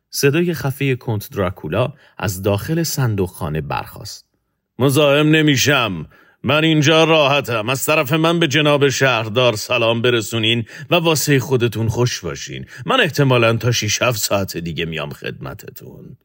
[0.09, 4.25] صدای خفه کنت دراکولا از داخل صندوق خانه برخاست.
[4.79, 6.05] مزاحم نمیشم.
[6.45, 7.69] من اینجا راحتم.
[7.69, 12.65] از طرف من به جناب شهردار سلام برسونین و واسه خودتون خوش باشین.
[12.85, 16.17] من احتمالا تا 6 7 ساعت دیگه میام خدمتتون.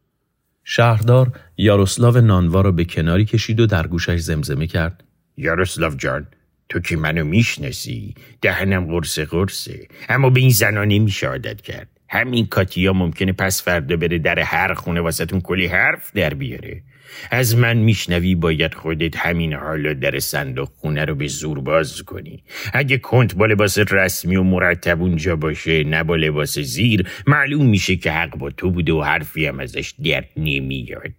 [0.64, 5.04] شهردار یاروسلاو نانوا را به کناری کشید و در گوشش زمزمه کرد.
[5.36, 6.26] یاروسلاو جان
[6.68, 9.88] تو که منو می‌شناسی؟ دهنم قرص قرصه.
[10.08, 11.88] اما به این زنا نمیشه عادت کرد.
[12.08, 16.82] همین کاتیا ممکنه پس فردا بره در هر خونه واسهتون کلی حرف در بیاره.
[17.30, 22.42] از من میشنوی باید خودت همین حالا در صندوق خونه رو به زور باز کنی.
[22.72, 27.96] اگه کنت با لباس رسمی و مرتب اونجا باشه نه با لباس زیر معلوم میشه
[27.96, 31.12] که حق با تو بوده و حرفی هم ازش درد نمیاد.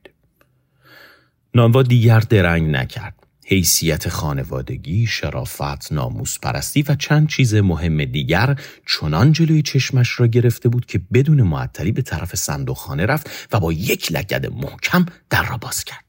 [1.56, 3.19] نانوا دیگر درنگ نکرد.
[3.50, 10.70] حیثیت خانوادگی، شرافت، ناموس پرستی و چند چیز مهم دیگر چنان جلوی چشمش را گرفته
[10.70, 15.58] بود که بدون معطلی به طرف صندوقخانه رفت و با یک لگد محکم در را
[15.58, 16.06] باز کرد.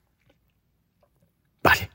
[1.62, 1.88] بله،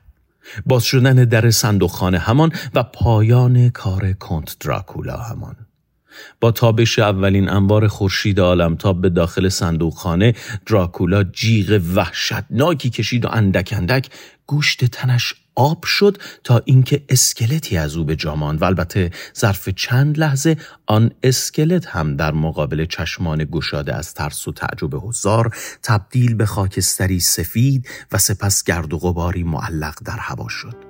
[0.65, 5.64] باز شدن در صندوقخانه همان و پایان کار کنت دراکولا همان.
[6.41, 10.33] با تابش اولین انبار خورشید عالمتاب به داخل صندوقخانه
[10.65, 14.09] دراکولا جیغ وحشتناکی کشید و اندک اندک
[14.47, 20.19] گوشت تنش آب شد تا اینکه اسکلتی از او به جامان و البته ظرف چند
[20.19, 26.45] لحظه آن اسکلت هم در مقابل چشمان گشاده از ترس و تعجب حضار تبدیل به
[26.45, 30.84] خاکستری سفید و سپس گرد و غباری معلق در هوا شد.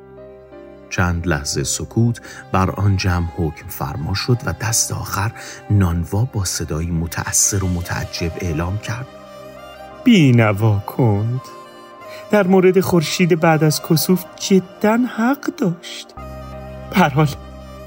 [0.90, 2.22] چند لحظه سکوت
[2.52, 5.32] بر آن جمع حکم فرما شد و دست آخر
[5.70, 9.08] نانوا با صدایی متأثر و متعجب اعلام کرد.
[10.04, 11.42] بینوا کند.
[12.32, 16.08] در مورد خورشید بعد از کسوف جدا حق داشت.
[16.96, 17.28] حال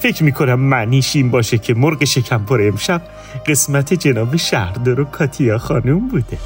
[0.00, 3.02] فکر می‌کنم معنیش این باشه که مرغ شکمپر امشب
[3.46, 6.38] قسمت جناب شهردار و کاتیا خانم بوده.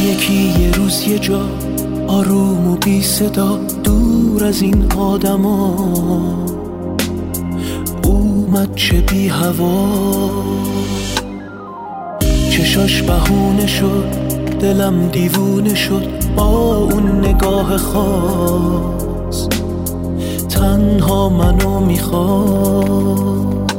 [0.00, 1.40] یکی یه روز یه جا
[2.08, 5.76] آروم و بی صدا دور از این آدما.
[8.04, 9.88] اومد چه بی هوا.
[12.50, 14.04] چشاش بهونه شد
[14.60, 19.48] دلم دیوونه شد با اون نگاه خاص.
[20.48, 23.71] تنها منو می‌خواست.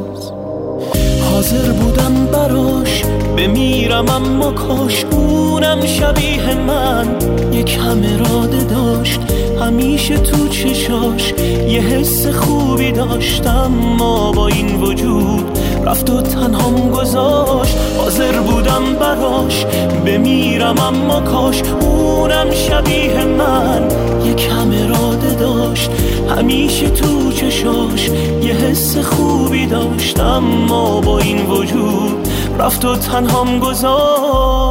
[1.43, 3.03] حاضر بودم براش
[3.37, 7.07] بمیرم اما کاش اونم شبیه من.
[7.51, 8.17] یک همه
[8.63, 9.19] داشت.
[9.63, 11.33] همیشه تو چشاش
[11.67, 17.77] یه حس خوبی داشتم ما با این وجود رفت و تنهام گذاشت.
[17.97, 19.65] حاضر بودم براش
[20.05, 23.87] بمیرم اما کاش اونم شبیه من
[24.25, 25.91] یه کم اراده داشت.
[26.37, 28.09] همیشه تو چشاش
[28.41, 32.27] یه حس خوبی داشتم ما با این وجود
[32.59, 34.62] رفت و تنهام گذاشت.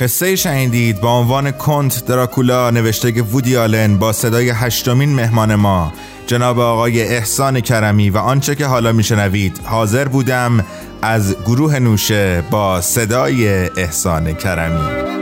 [0.00, 5.92] قصه شنیدید با عنوان کنت دراکولا نوشته وودی آلن با صدای هشتمین مهمان ما
[6.26, 9.60] جناب آقای احسان کرمی و آنچه که حالا میشنوید.
[9.64, 10.64] حاضر بودم
[11.02, 15.19] از گروه نوشه با صدای احسان کرمی.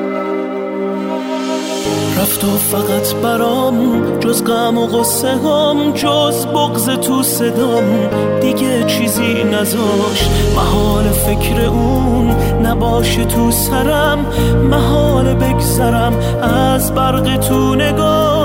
[2.19, 8.11] رفت و فقط برام جز غم و غصه هم جز بغز تو صدام.
[8.41, 10.31] دیگه چیزی نذاشت.
[10.57, 12.31] محال فکر اون
[12.67, 14.27] نباشه تو سرم.
[14.71, 16.13] محال بگذرم.
[16.43, 18.38] از برق تو نگاه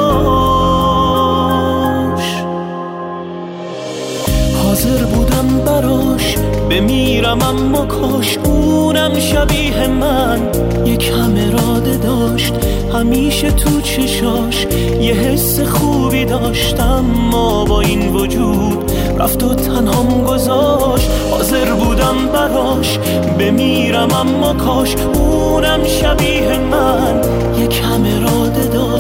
[6.14, 6.36] براش
[6.70, 10.42] بمیرم اما کاش اونم شبیه من.
[10.86, 12.54] یک همه راده داشت
[12.94, 14.68] همیشه تو چشاش
[15.02, 21.10] یه حس خوبی داشتم ما با این وجود رفت و تنهام گذاشت.
[21.32, 23.00] حاضر بودم براش
[23.40, 27.22] بمیرم اما کاش اونم شبیه من.
[27.58, 28.93] یک همه راده داشت.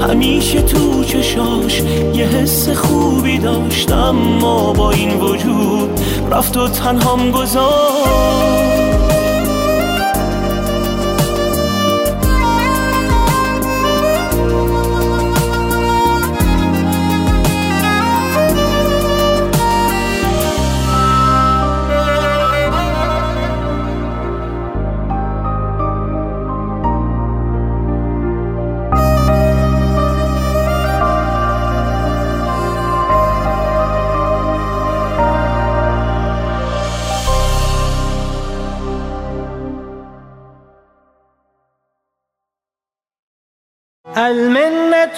[0.00, 1.82] همیشه تو چشاش
[2.14, 8.71] یه حس خوبی داشتم ما با این وجود رفت و تنهام گذاشت.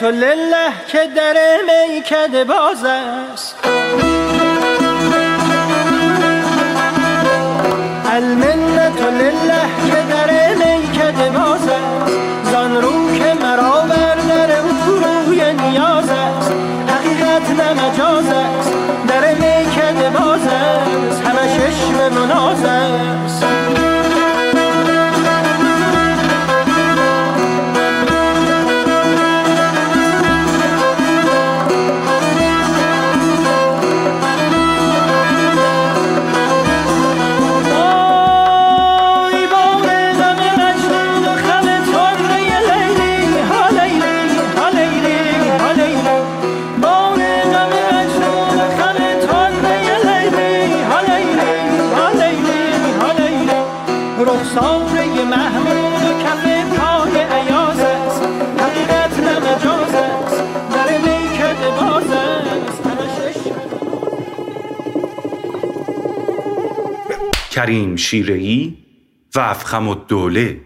[0.04, 1.36] المنت لله که در
[1.68, 3.56] میکده باز است.
[8.12, 12.12] المنت لله که در میکده باز است.
[12.52, 16.52] زان رو که مرا بر در او روی نیاز است.
[16.88, 18.72] حقیقت نه مجاز است.
[19.08, 21.22] در میکده باز است.
[21.22, 23.83] همه چشم مناز است.
[67.64, 68.78] کریم شیرهی
[69.34, 70.60] و افخم الدوله.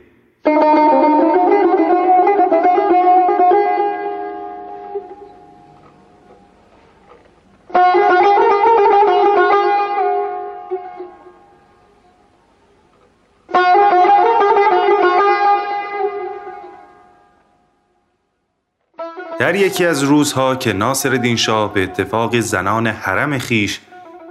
[19.39, 23.81] در یکی از روزها که ناصر شاه به اتفاق زنان حرم خیش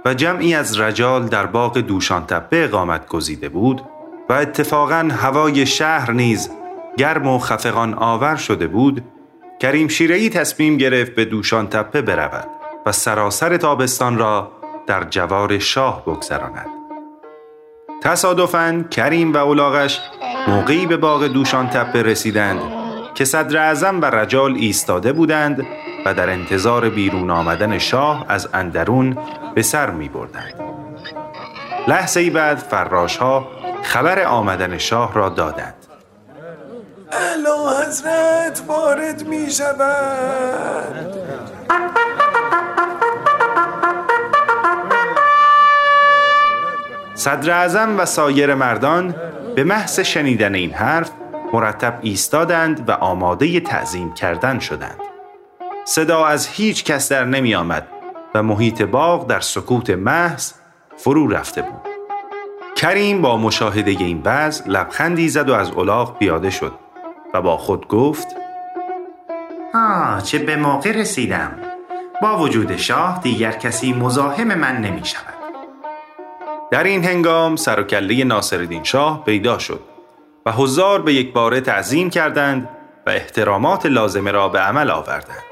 [0.08, 3.82] و جمعی از رجال در باغ دوشان تپه اقامت گزیده بود
[4.28, 6.50] و اتفاقا هوای شهر نیز
[6.96, 9.04] گرم و خفقان آور شده بود
[9.60, 12.48] کریم شیرهی تصمیم گرفت به دوشان تپه برود
[12.86, 14.52] و سراسر تابستان را
[14.86, 16.66] در جوار شاه بگذراند.
[18.02, 20.00] تصادفاً کریم و اولاغش
[20.48, 22.60] موقعی به باغ دوشان تپه رسیدند
[23.14, 25.66] که صدر اعظم و رجال ایستاده بودند
[26.06, 29.18] و در انتظار بیرون آمدن شاه از اندرون
[29.54, 30.54] به سر می بردند.
[31.88, 33.48] لحظه ای بعد فراش ها
[33.82, 35.74] خبر آمدن شاه را دادند.
[37.12, 41.18] اعلی حضرت وارد می شود
[47.14, 49.14] صدر اعظم و سایر مردان
[49.54, 51.10] به محض شنیدن این حرف
[51.52, 55.07] مرتب ایستادند و آماده تعظیم کردن شدند.
[55.90, 57.88] صدا از هیچ کس در نمی آمد
[58.34, 60.52] و محیط باغ در سکوت محض
[60.96, 61.80] فرو رفته بود.
[62.76, 66.72] کریم با مشاهده این وضع لبخندی زد و از الاغ پیاده شد
[67.34, 68.26] و با خود گفت
[69.74, 71.52] آه چه به موقع رسیدم
[72.22, 75.34] با وجود شاه دیگر کسی مزاحم من نمی شود
[76.70, 79.80] در این هنگام سر و کله ناصرالدین شاه پیدا شد
[80.46, 82.68] و حضار به یک باره تعظیم کردند
[83.06, 85.47] و احترامات لازمه را به عمل آوردند.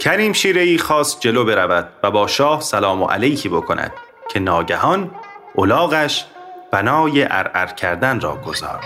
[0.00, 3.92] کریم شیرهی خواست جلو برود و با شاه سلام و علیکی بکند
[4.30, 5.10] که ناگهان
[5.54, 6.26] اولاغش
[6.72, 8.84] بنای ارعر کردن را گذارد.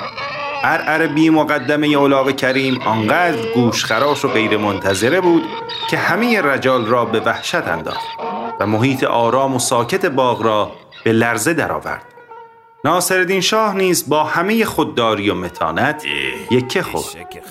[0.65, 5.43] ارعر بی مقدمه اولاغ کریم آنقدر گوش خراش و غیر منتظره بود
[5.91, 8.07] که همه رجال را به وحشت انداخت
[8.61, 10.73] و محیط آرام و ساکت باغ را
[11.05, 12.05] به لرزه درآورد.
[12.85, 16.05] ناصرالدین شاه نیز با همه خودداری و متانت
[16.51, 17.05] یکه خورد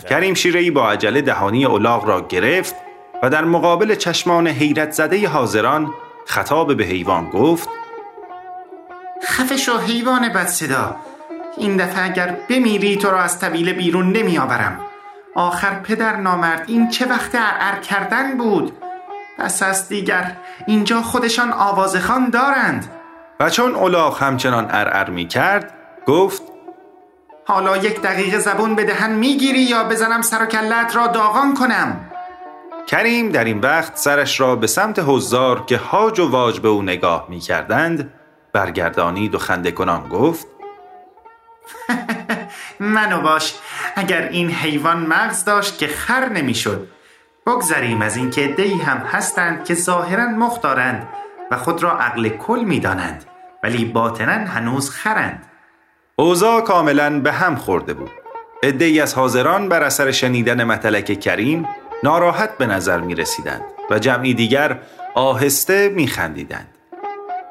[0.09, 2.75] کریم شیرهی با عجله دهانی اولاغ را گرفت
[3.23, 5.93] و در مقابل چشمان حیرت زده حاضران
[6.25, 7.69] خطاب به حیوان گفت
[9.23, 10.95] خفش و حیوان بد صدا
[11.57, 14.79] این دفعه اگر بمیری تو را از طویل بیرون نمی آورم.
[15.35, 18.73] آخر پدر نامرد این چه وقت ارعر کردن بود؟
[19.37, 22.91] پس از دیگر اینجا خودشان آوازخان دارند.
[23.39, 25.73] و چون اولاغ همچنان ارعر می کرد
[26.05, 26.41] گفت
[27.45, 32.10] حالا یک دقیقه زبون به دهن می‌گیری یا بزنم سر و کلت را داغان کنم؟
[32.87, 36.81] کریم در این وقت سرش را به سمت حضار که هاج و واج به او
[36.81, 38.13] نگاه می کردند
[38.53, 40.47] برگردانید و خنده کنان گفت
[42.79, 43.53] منو باش
[43.95, 46.87] اگر این حیوان مغز داشت که خر نمی‌شد.
[47.47, 51.07] بگذریم از اینکه دی هم هستند که ظاهرا مختارند
[51.51, 53.25] و خود را عقل کل می‌دانند
[53.63, 55.45] ولی باطنا هنوز خرند.
[56.15, 58.11] اوضاع کاملا به هم خورده بود.
[58.63, 61.67] عدهای از حاضران بر اثر شنیدن متلک کریم
[62.03, 64.79] ناراحت به نظر می رسیدند و جمعی دیگر
[65.15, 66.67] آهسته می خندیدند.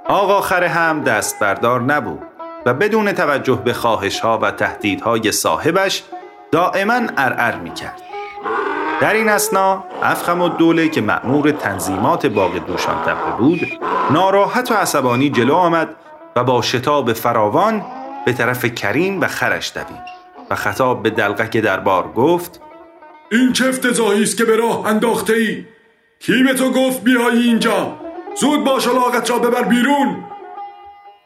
[0.09, 2.23] آقا خره هم دست بردار نبود
[2.67, 6.03] و بدون توجه به خواهش ها و تهدیدهای صاحبش
[6.53, 8.03] دائما ارعر می کرد.
[9.01, 13.61] در این اسنا افخم و دوله که مأمور تنظیمات باغ دوشان تپه بود
[14.11, 15.89] ناراحت و عصبانی جلو آمد
[16.37, 17.85] و با شتاب فراوان
[18.27, 20.21] به طرف کریم و خرش دوید
[20.51, 22.61] و خطاب به دلقک دربار گفت
[23.33, 25.65] این چه افتضاحی است که به راه انداخته ای
[26.21, 28.01] کی به تو گفت بیایی اینجا؟
[28.41, 30.25] زود باش لاغت را ببر بیرون.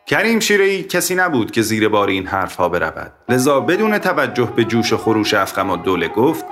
[0.07, 3.12] کریم شیرهی کسی نبود که زیر بار این حرفها برود.
[3.28, 6.44] لذا بدون توجه به جوش و خروش افخم و دوله گفت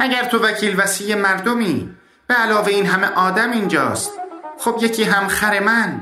[0.00, 1.90] مگر تو وکیل وسیع مردمی
[2.26, 4.12] به علاوه این همه آدم اینجاست
[4.58, 6.00] خب یکی هم خر من.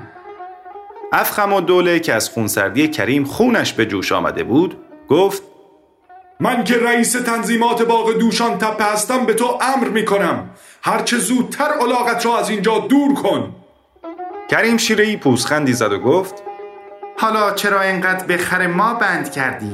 [1.12, 4.76] افخم و دوله که از خونسردی کریم خونش به جوش آمده بود
[5.08, 5.42] گفت
[6.40, 10.50] من که رئیس تنظیمات باغ دوشان تپه هستم به تو امر می کنم
[10.82, 13.54] هرچه زودتر علاقت را از اینجا دور کن.
[14.50, 16.42] کریم شیرهی پوزخندی زد و گفت
[17.18, 19.72] حالا چرا اینقدر به خر ما بند کردی؟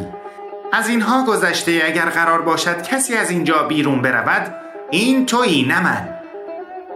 [0.73, 4.55] از اینها گذشته اگر قرار باشد کسی از اینجا بیرون برود
[4.91, 6.09] این تویی نه من.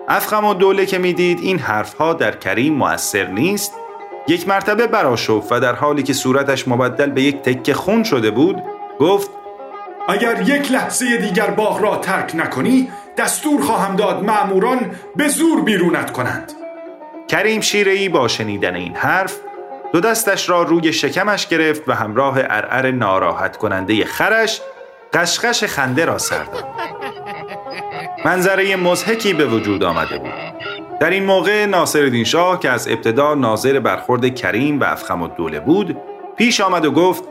[0.08, 3.72] افخم و دوله که می‌دید این حرفها در کریم مؤثر نیست.
[4.28, 8.62] یک مرتبه براشفت و در حالی که صورتش مبدل به یک تکه خون شده بود
[9.00, 9.37] گفت
[10.08, 16.12] اگر یک لحظه دیگر باغ را ترک نکنی دستور خواهم داد معموران به زور بیرونت
[16.12, 16.52] کنند.
[17.28, 19.36] کریم شیرهی با شنیدن این حرف
[19.92, 24.60] دو دستش را روی شکمش گرفت و همراه ارعر ناراحت کننده خرش
[25.12, 26.64] قشقش خنده را سر داد.
[28.24, 30.32] منظره مزهکی به وجود آمده بود.
[31.00, 35.96] در این موقع ناصرالدین شاه که از ابتدا ناظر برخورد کریم و افخم الدوله بود
[36.36, 37.24] پیش آمد و گفت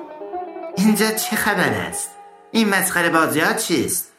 [0.77, 2.16] اینجا چه خبر است؟
[2.51, 4.13] این مسخره بازی ها چیست؟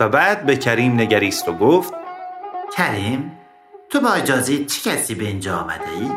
[0.00, 1.92] و بعد به کریم نگریست و گفت
[2.76, 3.38] کریم
[3.90, 6.10] تو با اجازه چه کسی به اینجا آمده ای؟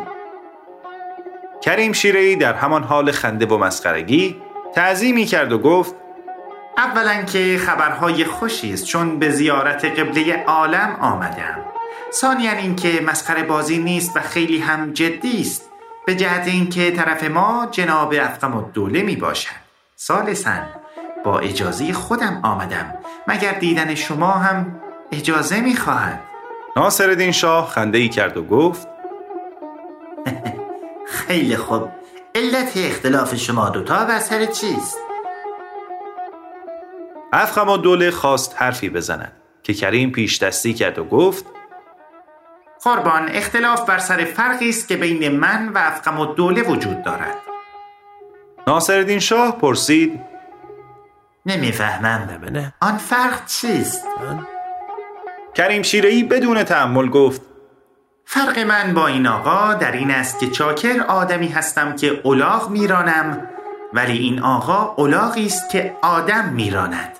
[1.61, 4.41] کریم شیرهی در همان حال خنده و مسخرگی
[4.75, 5.95] تعظیمی کرد و گفت
[6.77, 11.65] اولا که خبرهای خوشی است چون به زیارت قبله عالم آمدم
[12.13, 15.69] ثانیا اینکه مسخره بازی نیست و خیلی هم جدی است
[16.05, 19.61] به جهت اینکه طرف ما جناب افقم الدوله می باشد
[19.99, 20.80] ثالثا
[21.23, 22.93] با اجازه خودم آمدم
[23.27, 26.19] مگر دیدن شما هم اجازه می خواهد
[26.77, 28.87] ناصرالدین شاه خنده ای کرد و گفت
[31.27, 31.89] خیلی خوب.
[32.35, 34.97] علت اختلاف شما دوتا بر سر چیست؟
[37.33, 39.31] افخم و دوله خواست حرفی بزند
[39.63, 41.45] که کریم پیش دستی کرد و گفت
[42.83, 47.37] قربان اختلاف بر سر فرقی است که بین من و افخم و دوله وجود دارد.
[48.67, 50.30] ناصرالدین شاه پرسید
[51.45, 54.05] نمی‌فهمم آن فرق چیست؟
[55.55, 57.41] کریم شیرهی بدون تحمل گفت
[58.25, 63.47] فرق من با این آقا در این است که چاکر آدمی هستم که الاغ میرانم
[63.93, 67.17] ولی این آقا الاغی است که آدم میراند.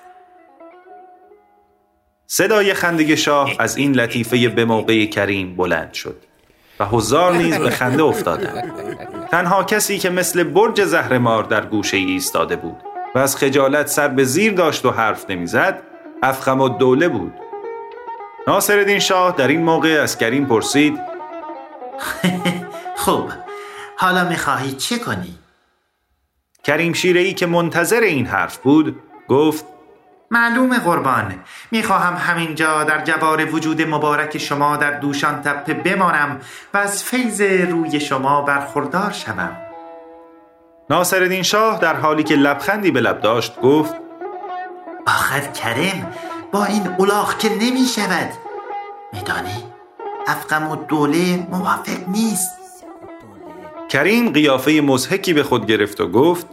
[2.26, 6.16] صدای خنده شاه از این لطیفه به موقع کریم بلند شد
[6.80, 8.72] و هزار نیز به خنده افتادند.
[9.30, 12.91] تنها کسی که مثل برج زهرمار در گوشه ایستاده بود.
[13.14, 15.82] و از خجالت سر به زیر داشت و حرف نمی‌زد
[16.22, 17.32] افخم و دوله بود
[18.48, 21.00] ناصرالدین شاه در این موقع از کریم پرسید
[22.96, 23.30] خوب
[23.96, 25.38] حالا می‌خواهی چه کنی؟
[26.64, 29.64] کریم شیرهی که منتظر این حرف بود گفت
[30.30, 31.34] معلوم قربان
[31.70, 36.40] می‌خواهم همینجا در جوار وجود مبارک شما در دوشان تپه بمانم
[36.74, 39.56] و از فیض روی شما برخوردار شوم
[40.92, 43.94] ناصرالدین شاه در حالی که لبخندی به لب داشت گفت
[45.06, 46.06] آخر کریم
[46.52, 48.28] با این اولاغ که نمی شود.
[49.12, 49.64] میدانی؟
[50.26, 52.50] افقم و دوله موافق نیست.
[53.88, 56.46] کریم قیافه مزهکی به خود گرفت و گفت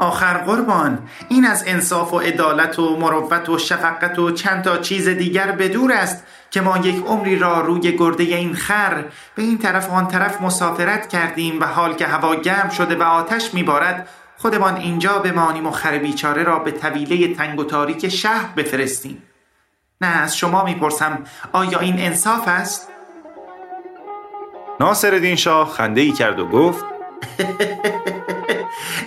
[0.00, 0.98] آخر قربان
[1.28, 5.92] این از انصاف و عدالت و مروت و شفقت و چند تا چیز دیگر بدور
[5.92, 6.24] است.
[6.50, 10.40] که ما یک عمری را روی گرده این خر به این طرف و آن طرف
[10.40, 15.70] مسافرت کردیم و حال که هوا گرم شده و آتش میبارد خودمان اینجا بمانیم و
[15.70, 19.22] خر بیچاره را به طویله تنگ و تاریک شهر بفرستیم.
[20.00, 22.88] نه از شما می‌پرسم آیا این انصاف است؟
[24.80, 26.84] ناصرالدین شاه خنده ای کرد و گفت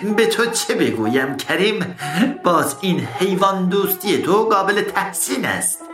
[0.16, 1.96] به تو چه بگویم کریم؟
[2.44, 5.91] باز این حیوان دوستی تو قابل تحسین است.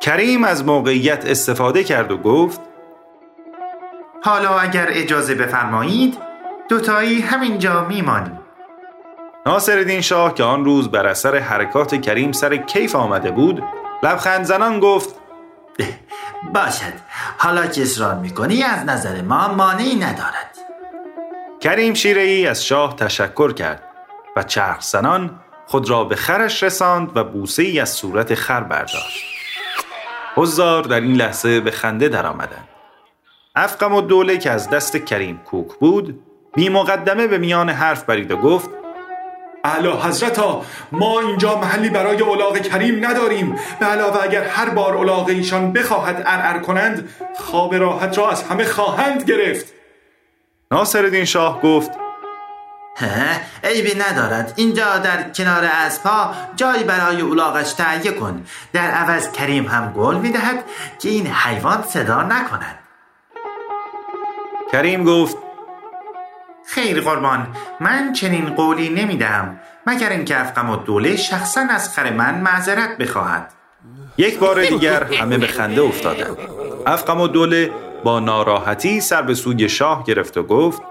[0.00, 2.60] کریم از موقعیت استفاده کرد و گفت
[4.22, 6.18] حالا اگر اجازه بفرمایید
[6.68, 8.38] دوتایی همینجا میمانیم.
[9.46, 13.62] ناصرالدین شاه که آن روز بر اثر حرکات کریم سر کیف آمده بود
[14.02, 15.14] لبخند زنان گفت
[16.54, 16.92] باشد.
[17.38, 20.58] حالا که اصرار می‌کنی از نظر ما مانعی ندارد.
[21.60, 23.82] کریم شیرهی از شاه تشکر کرد
[24.36, 29.37] و چرخ زنان خود را به خرش رساند و بوسه ای از صورت خر برداشت.
[30.38, 32.68] حضار در این لحظه به خنده درآمدند
[33.56, 36.20] افقم و دوله که از دست کریم کوک بود
[36.54, 38.70] بی مقدمه به میان حرف برید و گفت
[39.64, 40.62] اعلی حضرتا
[40.92, 43.56] ما اینجا محلی برای الاغ کریم نداریم.
[43.80, 47.08] به علاوه اگر هر بار الاغ ایشان بخواهد ارعر کنند
[47.38, 49.72] خواب راحت را از همه خواهند گرفت.
[50.70, 51.90] ناصرالدین شاه گفت
[53.64, 54.52] عیبی ندارد.
[54.56, 58.44] اینجا در کنار اسبها جایی برای اولاغش تهیه کن.
[58.72, 60.64] در عوض کریم هم گل می‌دهد
[60.98, 62.78] که این حیوان صدا نکند.
[64.72, 65.36] کریم گفت
[66.66, 67.46] خیر قربان
[67.80, 73.52] من چنین قولی نمی‌دهم مگر اینکه افقم و دوله شخصا از خر من معذرت بخواهد.
[74.18, 76.36] یک بار دیگر همه به خنده افتادند.
[76.86, 77.70] افقم و دوله
[78.04, 80.82] با ناراحتی سر به سوی شاه گرفت و گفت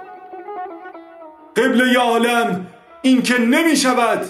[1.57, 2.67] قبله عالم
[3.01, 4.29] این که نمی شود.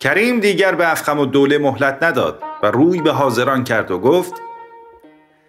[0.00, 4.34] کریم دیگر به افخم و دوله مهلت نداد و روی به حاضران کرد و گفت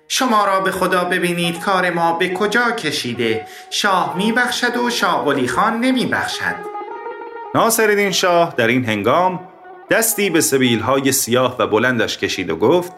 [0.08, 3.48] شما را به خدا ببینید کار ما به کجا کشیده.
[3.70, 6.56] شاه میبخشد و شاه خان نمیبخشد
[7.56, 9.40] ناصرالدین شاه در این هنگام
[9.92, 12.92] دستی به سبیل های سیاه و بلندش کشید و گفت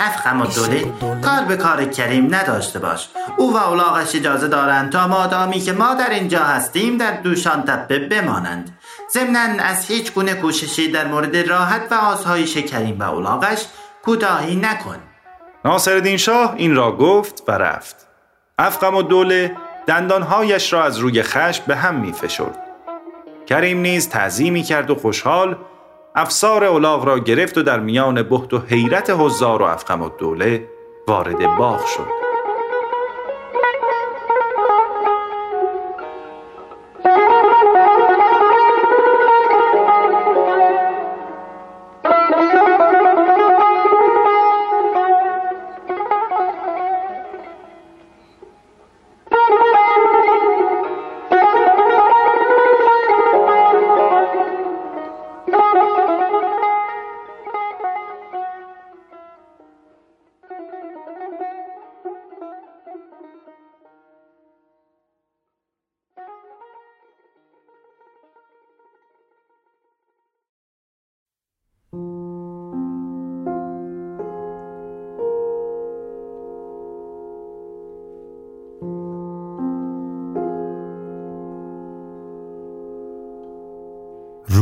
[0.00, 0.92] افخم و دوله.
[1.22, 3.08] کار به کار کریم نداشته باش.
[3.36, 7.98] او و اولاغش اجازه دارند تا مادامی که ما در اینجا هستیم در دوشان تپه
[7.98, 8.78] بمانند.
[9.12, 13.66] ضمنا از هیچ گونه کوششی در مورد راحت و آسایش کریم و اولاغش
[14.04, 14.96] کوتاهی نکن.
[15.64, 17.96] ناصرالدین شاه این را گفت و رفت.
[18.58, 22.58] افقم و دوله دندانهایش را از روی خشم به هم می فشرد.
[23.46, 25.56] کریم نیز تعظیمی کرد و خوشحال
[26.20, 30.68] افسار اولاغ را گرفت و در میان بحت و حیرت حضار و افقم و دوله
[31.08, 32.19] وارد باغ شد.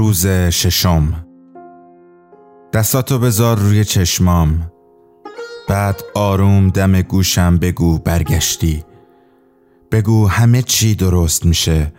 [0.08, 1.26] روز ششم.
[2.72, 4.72] دستاتو بذار روی چشمام.
[5.68, 8.84] بعد آروم دم گوشم بگو برگشتی.
[9.92, 11.92] بگو همه چی درست میشه.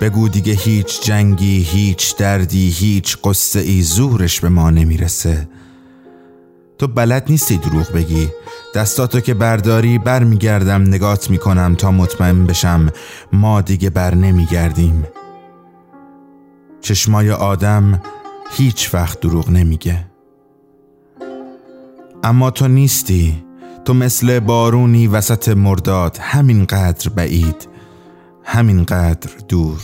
[0.00, 5.48] بگو دیگه هیچ جنگی هیچ دردی هیچ قصه ای زورش به ما نمی‌رسه.
[6.78, 8.28] تو بلد نیستی دروغ بگی.
[8.74, 12.92] دستاتو که برداری برمیگردم نگات می‌کنم تا مطمئن بشم
[13.32, 15.06] ما دیگه بر نمیگردیم.
[16.86, 18.02] چشمای آدم
[18.50, 20.06] هیچ وقت دروغ نمیگه.
[22.24, 23.44] اما تو نیستی
[23.84, 27.68] تو مثل بارونی وسط مرداد همینقدر بعید
[28.44, 29.80] همینقدر دور.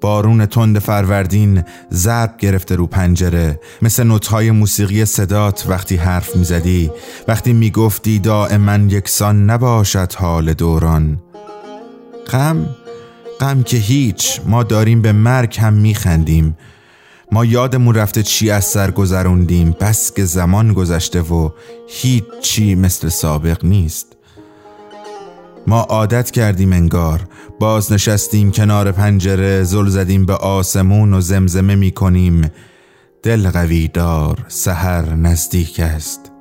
[0.00, 6.90] بارون تند فروردین ضرب گرفته رو پنجره مثل نوتهای موسیقی صدات وقتی حرف می‌زدی
[7.28, 11.22] وقتی می‌گفتی دائما یکسان نباشد حال دوران.
[12.32, 12.68] غم
[13.42, 16.56] غم که هیچ ما داریم به مرگ هم میخندیم.
[17.32, 21.50] ما یادمون رفته چی از سر گذروندیم بس که زمان گذشته و
[21.88, 24.16] هیچ چی مثل سابق نیست.
[25.66, 27.20] ما عادت کردیم انگار
[27.60, 32.50] باز نشستیم کنار پنجره زل زدیم به آسمون و زمزمه می کنیم
[33.22, 36.31] دل قوی دار سحر نزدیک است.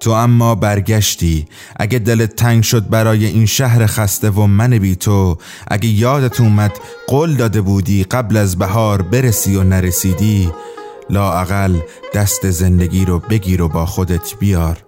[0.00, 1.46] تو اما برگشتی.
[1.76, 5.38] اگه دلت تنگ شد برای این شهر خسته و من بی تو
[5.68, 6.72] اگه یادت اومد
[7.06, 10.52] قول داده بودی قبل از بهار برسی و نرسیدی
[11.10, 11.80] لااقل
[12.14, 14.84] دست زندگی رو بگیر و با خودت بیار.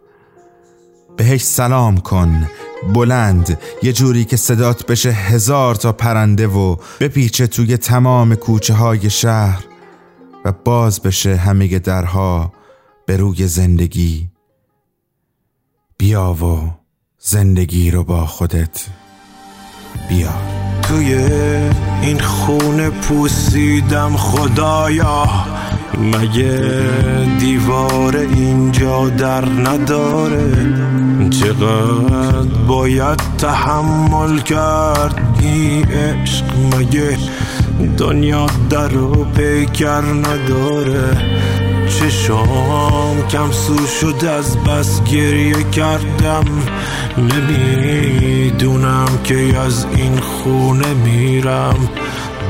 [1.16, 2.48] بهش سلام کن
[2.94, 3.58] بلند.
[3.82, 9.64] یه جوری که صدات بشه هزار تا پرنده و بپیچه توی تمام کوچه های شهر
[10.44, 12.52] و باز بشه همه درها
[13.06, 14.29] به روی زندگی.
[16.00, 16.70] بیا و
[17.18, 18.86] زندگی رو با خودت
[20.08, 20.32] بیا.
[20.82, 21.14] توی
[22.02, 25.28] این خونه پوسیدم خدایا.
[25.98, 26.70] مگه
[27.38, 30.74] دیوار اینجا در نداره؟
[31.30, 36.44] چقدر باید تحمل کرد این عشق؟
[36.74, 37.18] مگه
[37.98, 41.16] دنیا در و پیکر نداره؟
[41.90, 46.44] چشام کم سو شد از بس گریه کردم.
[47.18, 51.88] نمی‌دونم که از این خونه میرم.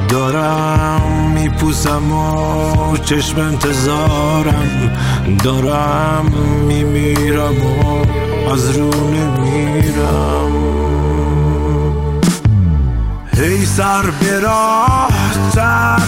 [0.08, 4.92] دارم میپوسم و چشم انتظارم.
[5.44, 6.32] دارم
[6.66, 8.04] میمیرم و
[8.52, 10.52] از رو نمیرم.
[13.36, 15.19] هی سر براه
[15.54, 16.00] تر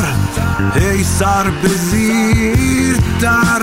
[0.75, 1.69] هی سر به
[3.21, 3.63] در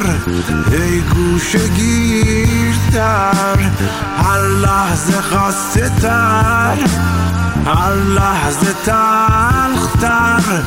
[0.71, 3.59] هی گوش گیرتر
[4.17, 6.77] هر لحظه خسته تر
[7.65, 10.61] هر لحظه تلختر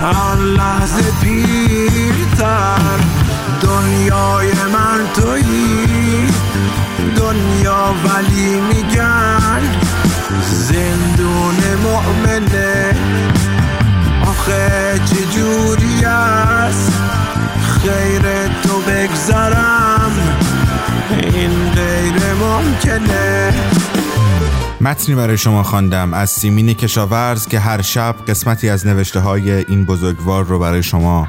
[0.00, 3.00] هر لحظه پیرتر
[3.62, 6.28] دنیای من تویی
[7.16, 9.62] دنیا ولی میگن
[10.50, 12.94] زندون مؤمنه
[14.44, 15.00] آخه
[15.34, 16.92] جوری است؟
[17.82, 20.12] خیر تو بگذرم
[21.10, 23.54] این غیر ممکنه.
[24.80, 29.84] متنی برای شما خواندم از سیمین کشاورز که هر شب قسمتی از نوشته های این
[29.84, 31.28] بزرگوار رو برای شما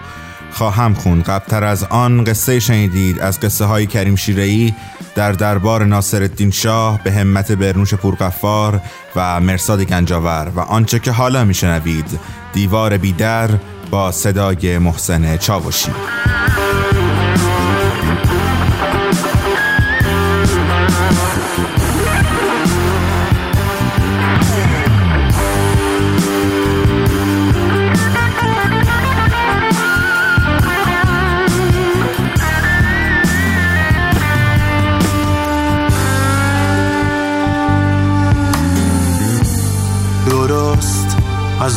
[0.51, 4.75] خواهم خون قبلتر از آن قصه شنیدید از قصه های کریم شیرهی
[5.15, 8.81] در دربار ناصر الدین شاه به همت برنوش پورقفار
[9.15, 12.19] و مرساد گنجاور و آنچه که حالا میشنوید.
[12.55, 13.49] دیوار بیدر
[13.91, 15.91] با صدای محسن چاوشی.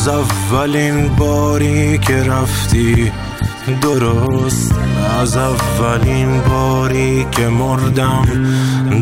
[0.09, 3.13] از اولین باری که رفتی
[3.83, 4.75] درست.
[5.21, 8.25] از اولین باری که مردم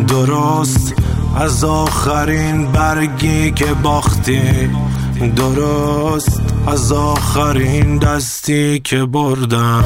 [0.09, 0.95] درست.
[1.37, 4.41] از آخرین برگی که باختی
[5.37, 6.43] درست.
[6.67, 9.85] از آخرین دستی که بردم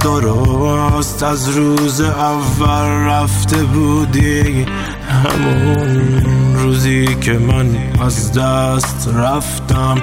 [0.00, 4.66] درست از روز اول رفته بودی.
[5.08, 9.98] همون روزی که من از دست رفتم.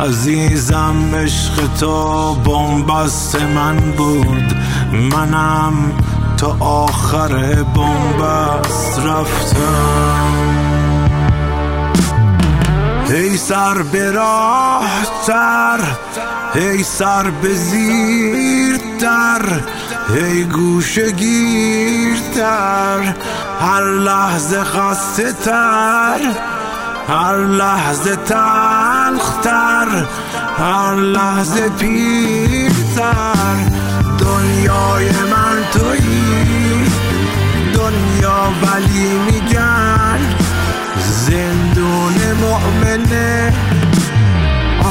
[0.00, 4.54] عزیزم عشق تو بنبست من بود.
[4.92, 5.92] منم
[6.36, 10.50] تا آخر بنبست رفتم.
[13.10, 14.12] ای سر به
[15.30, 15.80] تر
[16.54, 19.42] ای سر به زیرتر
[20.14, 23.14] ای گوشه گیرتر
[23.60, 26.18] هر لحظه خسته تر
[27.08, 30.06] هر لحظه تلختر
[30.58, 33.56] هر لحظه پیرتر.
[34.18, 36.90] دنیای من تویی
[37.74, 40.18] دنیا ولی میگن
[41.00, 43.52] زندون مؤمنه.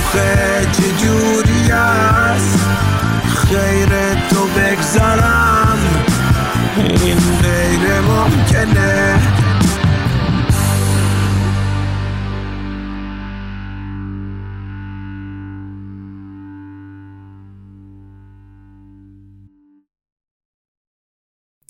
[0.09, 1.48] آخه چجوری است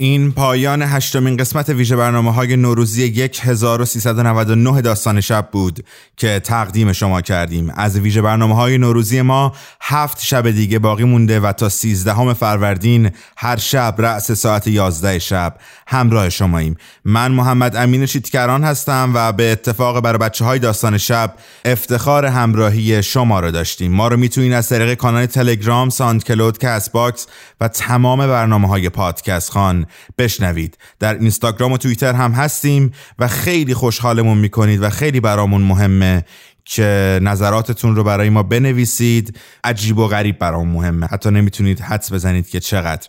[0.01, 5.85] این پایان هشتمین قسمت ویژه برنامه های نوروزی 1399 داستان شب بود
[6.17, 7.73] که تقدیم شما کردیم.
[7.75, 13.11] از ویژه برنامه های نوروزی ما هفت شب دیگه باقی مونده و تا 13 فروردین
[13.37, 15.55] هر شب رأس ساعت 11 شب
[15.87, 16.77] همراه شماییم.
[17.05, 21.33] من محمد امین شیتکران هستم و به اتفاق برای بچه های داستان شب
[21.65, 23.91] افتخار همراهی شما رو داشتیم.
[23.91, 27.27] ما رو می‌تونید از طریق کانال تلگرام، SoundCloud، Castbox
[27.61, 29.85] و تمام برنامه های پادکست خان
[30.17, 30.77] بشنوید.
[30.99, 36.25] در اینستاگرام و توییتر هم هستیم و خیلی خوشحالمون می‌کنید و خیلی برامون مهمه
[36.71, 39.39] که نظراتتون رو برای ما بنویسید.
[39.63, 41.05] عجیب و غریب برام مهمه.
[41.05, 43.07] حتی نمی‌تونید حدس بزنید که چقدر.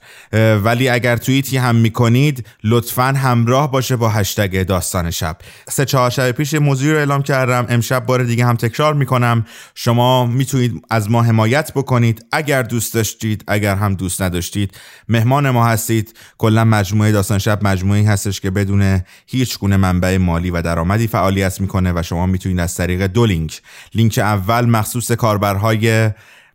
[0.64, 5.36] ولی اگر توییتی هم می‌کنید لطفا همراه باشه با هشتگ داستان شب.
[5.68, 7.66] سه چهار شب پیش موضوعی رو اعلام کردم.
[7.68, 9.46] امشب بار دیگه هم تکرار می‌کنم.
[9.74, 12.24] شما می‌تونید از ما حمایت بکنید.
[12.32, 14.74] اگر دوست داشتید اگر هم دوست نداشتید.
[15.08, 16.14] مهمان ما هستید.
[16.38, 21.60] کلا مجموعه داستان شب مجموعی هستش که بدون هیچ گونه منبع مالی و درآمدی فعالیت
[21.60, 23.60] می‌کنه و شما می‌تونید از طریق دو لینک.
[23.94, 26.10] لینک اول مخصوص کاربرهای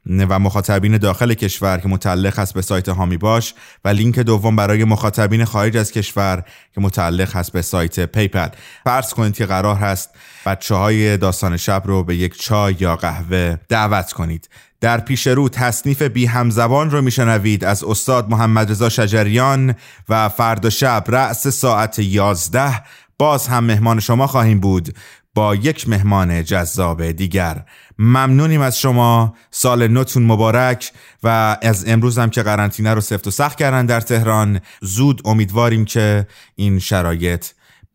[0.10, 3.54] و مخاطبین داخل کشور که متعلق هست به سایت حامی باش
[3.86, 6.44] و لینک دوم برای مخاطبین خارج از کشور
[6.76, 8.48] که متعلق هست به سایت PayPal.
[8.84, 10.10] فرض کنید که قرار هست
[10.46, 14.50] بچه های داستان شب رو به یک چای یا قهوه دعوت کنید.
[14.82, 19.76] در پیش رو تصنیف بی همزبان رو میشنوید از استاد محمد رضا شجریان
[20.10, 22.82] و فردا شب رأس ساعت 11
[23.18, 24.96] باز هم مهمان شما خواهیم بود.
[25.36, 27.66] با یک مهمان جذاب دیگر.
[28.00, 29.36] ممنونیم از شما.
[29.52, 30.92] سال نوتون مبارک
[31.24, 35.86] و از امروز هم که قرنطینه رو سفت و سخت کردن در تهران زود امیدواریم
[35.86, 37.46] که این شرایط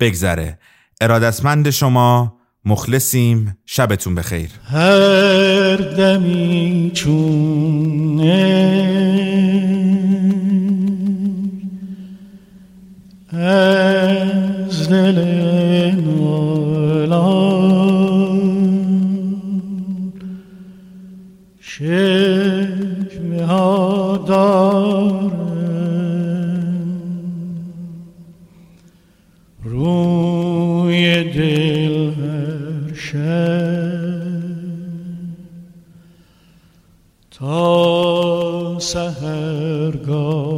[0.01, 0.59] بگذره.
[1.01, 3.57] ارادتمند شما مخلصیم.
[3.67, 4.51] شبتون بخیر.
[4.65, 6.93] هر دمی
[13.33, 14.20] از
[14.91, 15.19] دل
[21.81, 25.31] چشمه ها دارم
[29.65, 34.31] روی دل هر شب
[37.31, 40.50] تا سهرگاه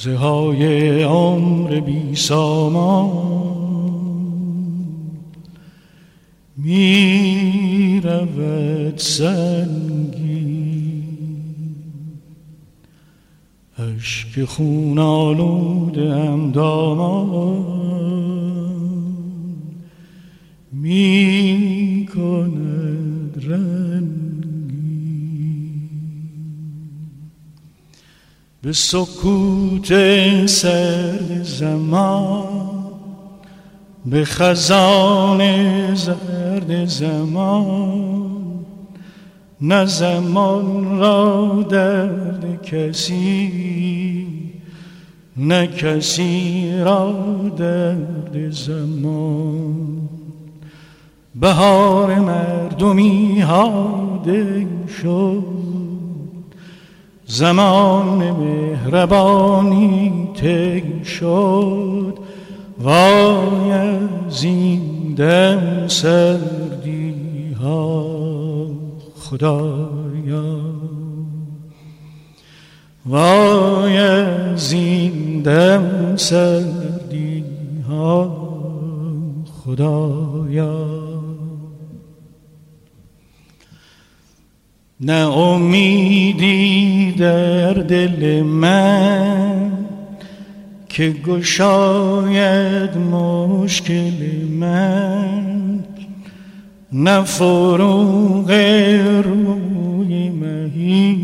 [0.00, 3.10] لحظه های عمر بی سامان
[6.56, 10.38] می رود سنگین.
[13.78, 17.64] اشک خون آلوده ام دامان.
[20.72, 22.89] می کند
[28.62, 29.86] به سکوت
[30.46, 32.44] سرد زمان
[34.06, 35.40] به خزان
[35.94, 38.30] زرد زمان
[39.60, 44.26] نه زمان را درد کسی
[45.36, 47.14] نه کسی را
[47.56, 50.08] درد زمان
[51.34, 54.66] بهار مردمی هاده
[55.02, 55.59] شد
[57.30, 62.14] زمان مهربانی طی شد.
[62.78, 67.14] وای از این دم سردی
[67.62, 68.06] ها
[69.20, 70.60] خدایا.
[73.06, 77.44] وای از این دم سردی
[77.88, 78.36] ها
[79.64, 81.09] خدایا.
[85.00, 89.72] نه امیدی در دل من
[90.88, 95.84] که گشاید مشکل من
[96.92, 98.50] نه فروغ
[99.24, 101.18] روی مهی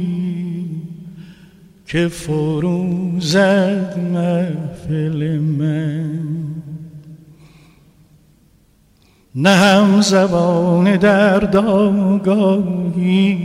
[1.87, 6.56] که فروزد محفل من.
[9.39, 13.37] نه هم زبان درد آگاهی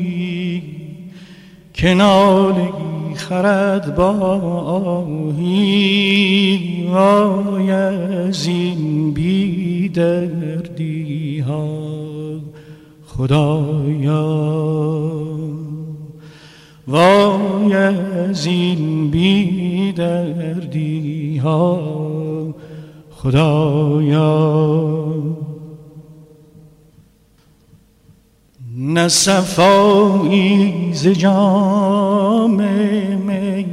[1.73, 4.11] که نالگی خرد با
[5.35, 6.87] آهی.
[6.91, 11.67] وای از این بی دردی ها
[13.05, 14.51] خدایا.
[16.87, 21.81] وای از این بی دردی ها
[23.11, 24.51] خدایا.
[28.83, 32.61] نه صفایی ز جام
[33.21, 33.65] می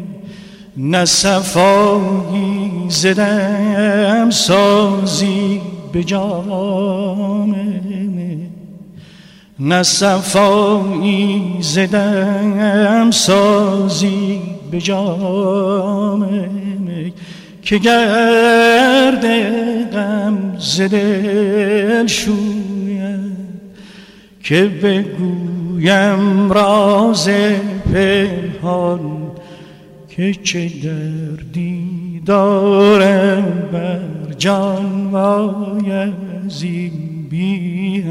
[0.77, 5.61] نه صفایی ز دم سازی
[5.93, 8.49] به جام می.
[9.59, 14.41] نه صفایی ز دم سازی
[14.71, 16.29] به جام
[16.79, 17.13] می.
[17.63, 19.27] که گرد
[19.93, 22.58] غم ز دل شوید
[24.43, 27.29] که بگویم راز
[27.93, 29.31] پنهان
[30.09, 38.05] که چه دردی دارم بر جان از این بی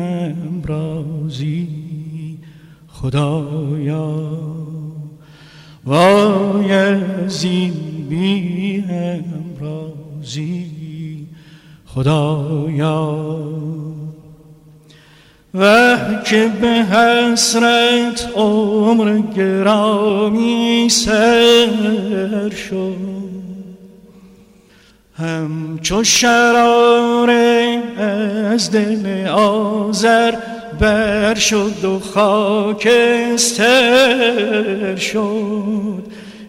[0.64, 1.68] رازی
[2.88, 4.38] خدایا
[5.86, 7.74] وای از این
[8.10, 8.84] بی
[9.60, 11.28] رازی
[11.86, 13.28] خدایا
[15.60, 23.18] و که به حسرت عمر گرامی سر شد
[25.18, 27.30] همچو شرار
[28.00, 30.34] از دل آزر
[30.80, 33.66] بر شد و خاکستر
[34.96, 36.04] شد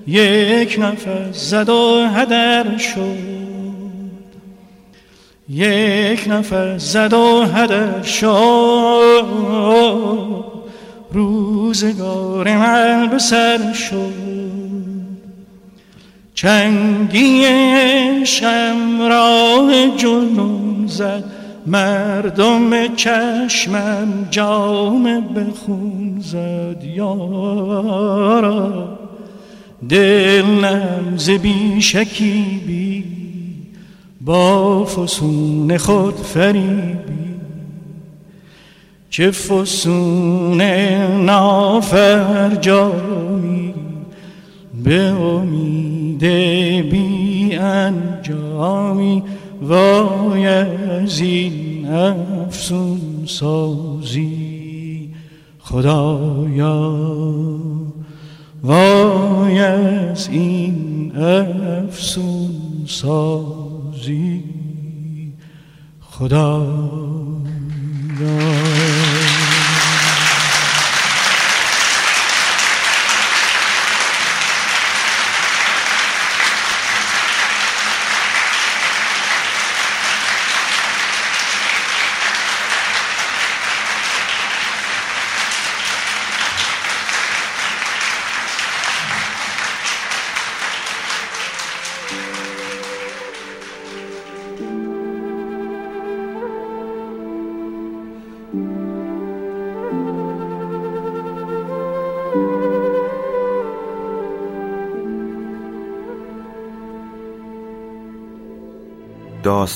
[0.06, 3.37] یک نفس زد و هدر شد
[5.50, 9.24] یک نفس زد و هدر شد.
[11.12, 14.28] روزگار من به سر شد.
[16.34, 21.24] چنگی عشقم راه جنون زد.
[21.66, 28.18] مردم چشمم جام به خون زد یارا.
[29.88, 33.27] دل نمز بی شکیبی
[34.28, 37.34] با فسون خود فریبی.
[39.10, 40.60] چه فسون
[41.24, 42.94] نافرجامی
[44.84, 46.24] به امید
[46.90, 49.22] بی انجامی
[49.62, 55.10] وای از این افسون سازی.
[55.58, 56.98] خدایا
[58.62, 62.50] وای از این افسون
[62.86, 63.67] سازی.
[66.00, 67.38] خدایا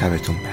[0.00, 0.36] شبتون.
[0.36, 0.49] بخیر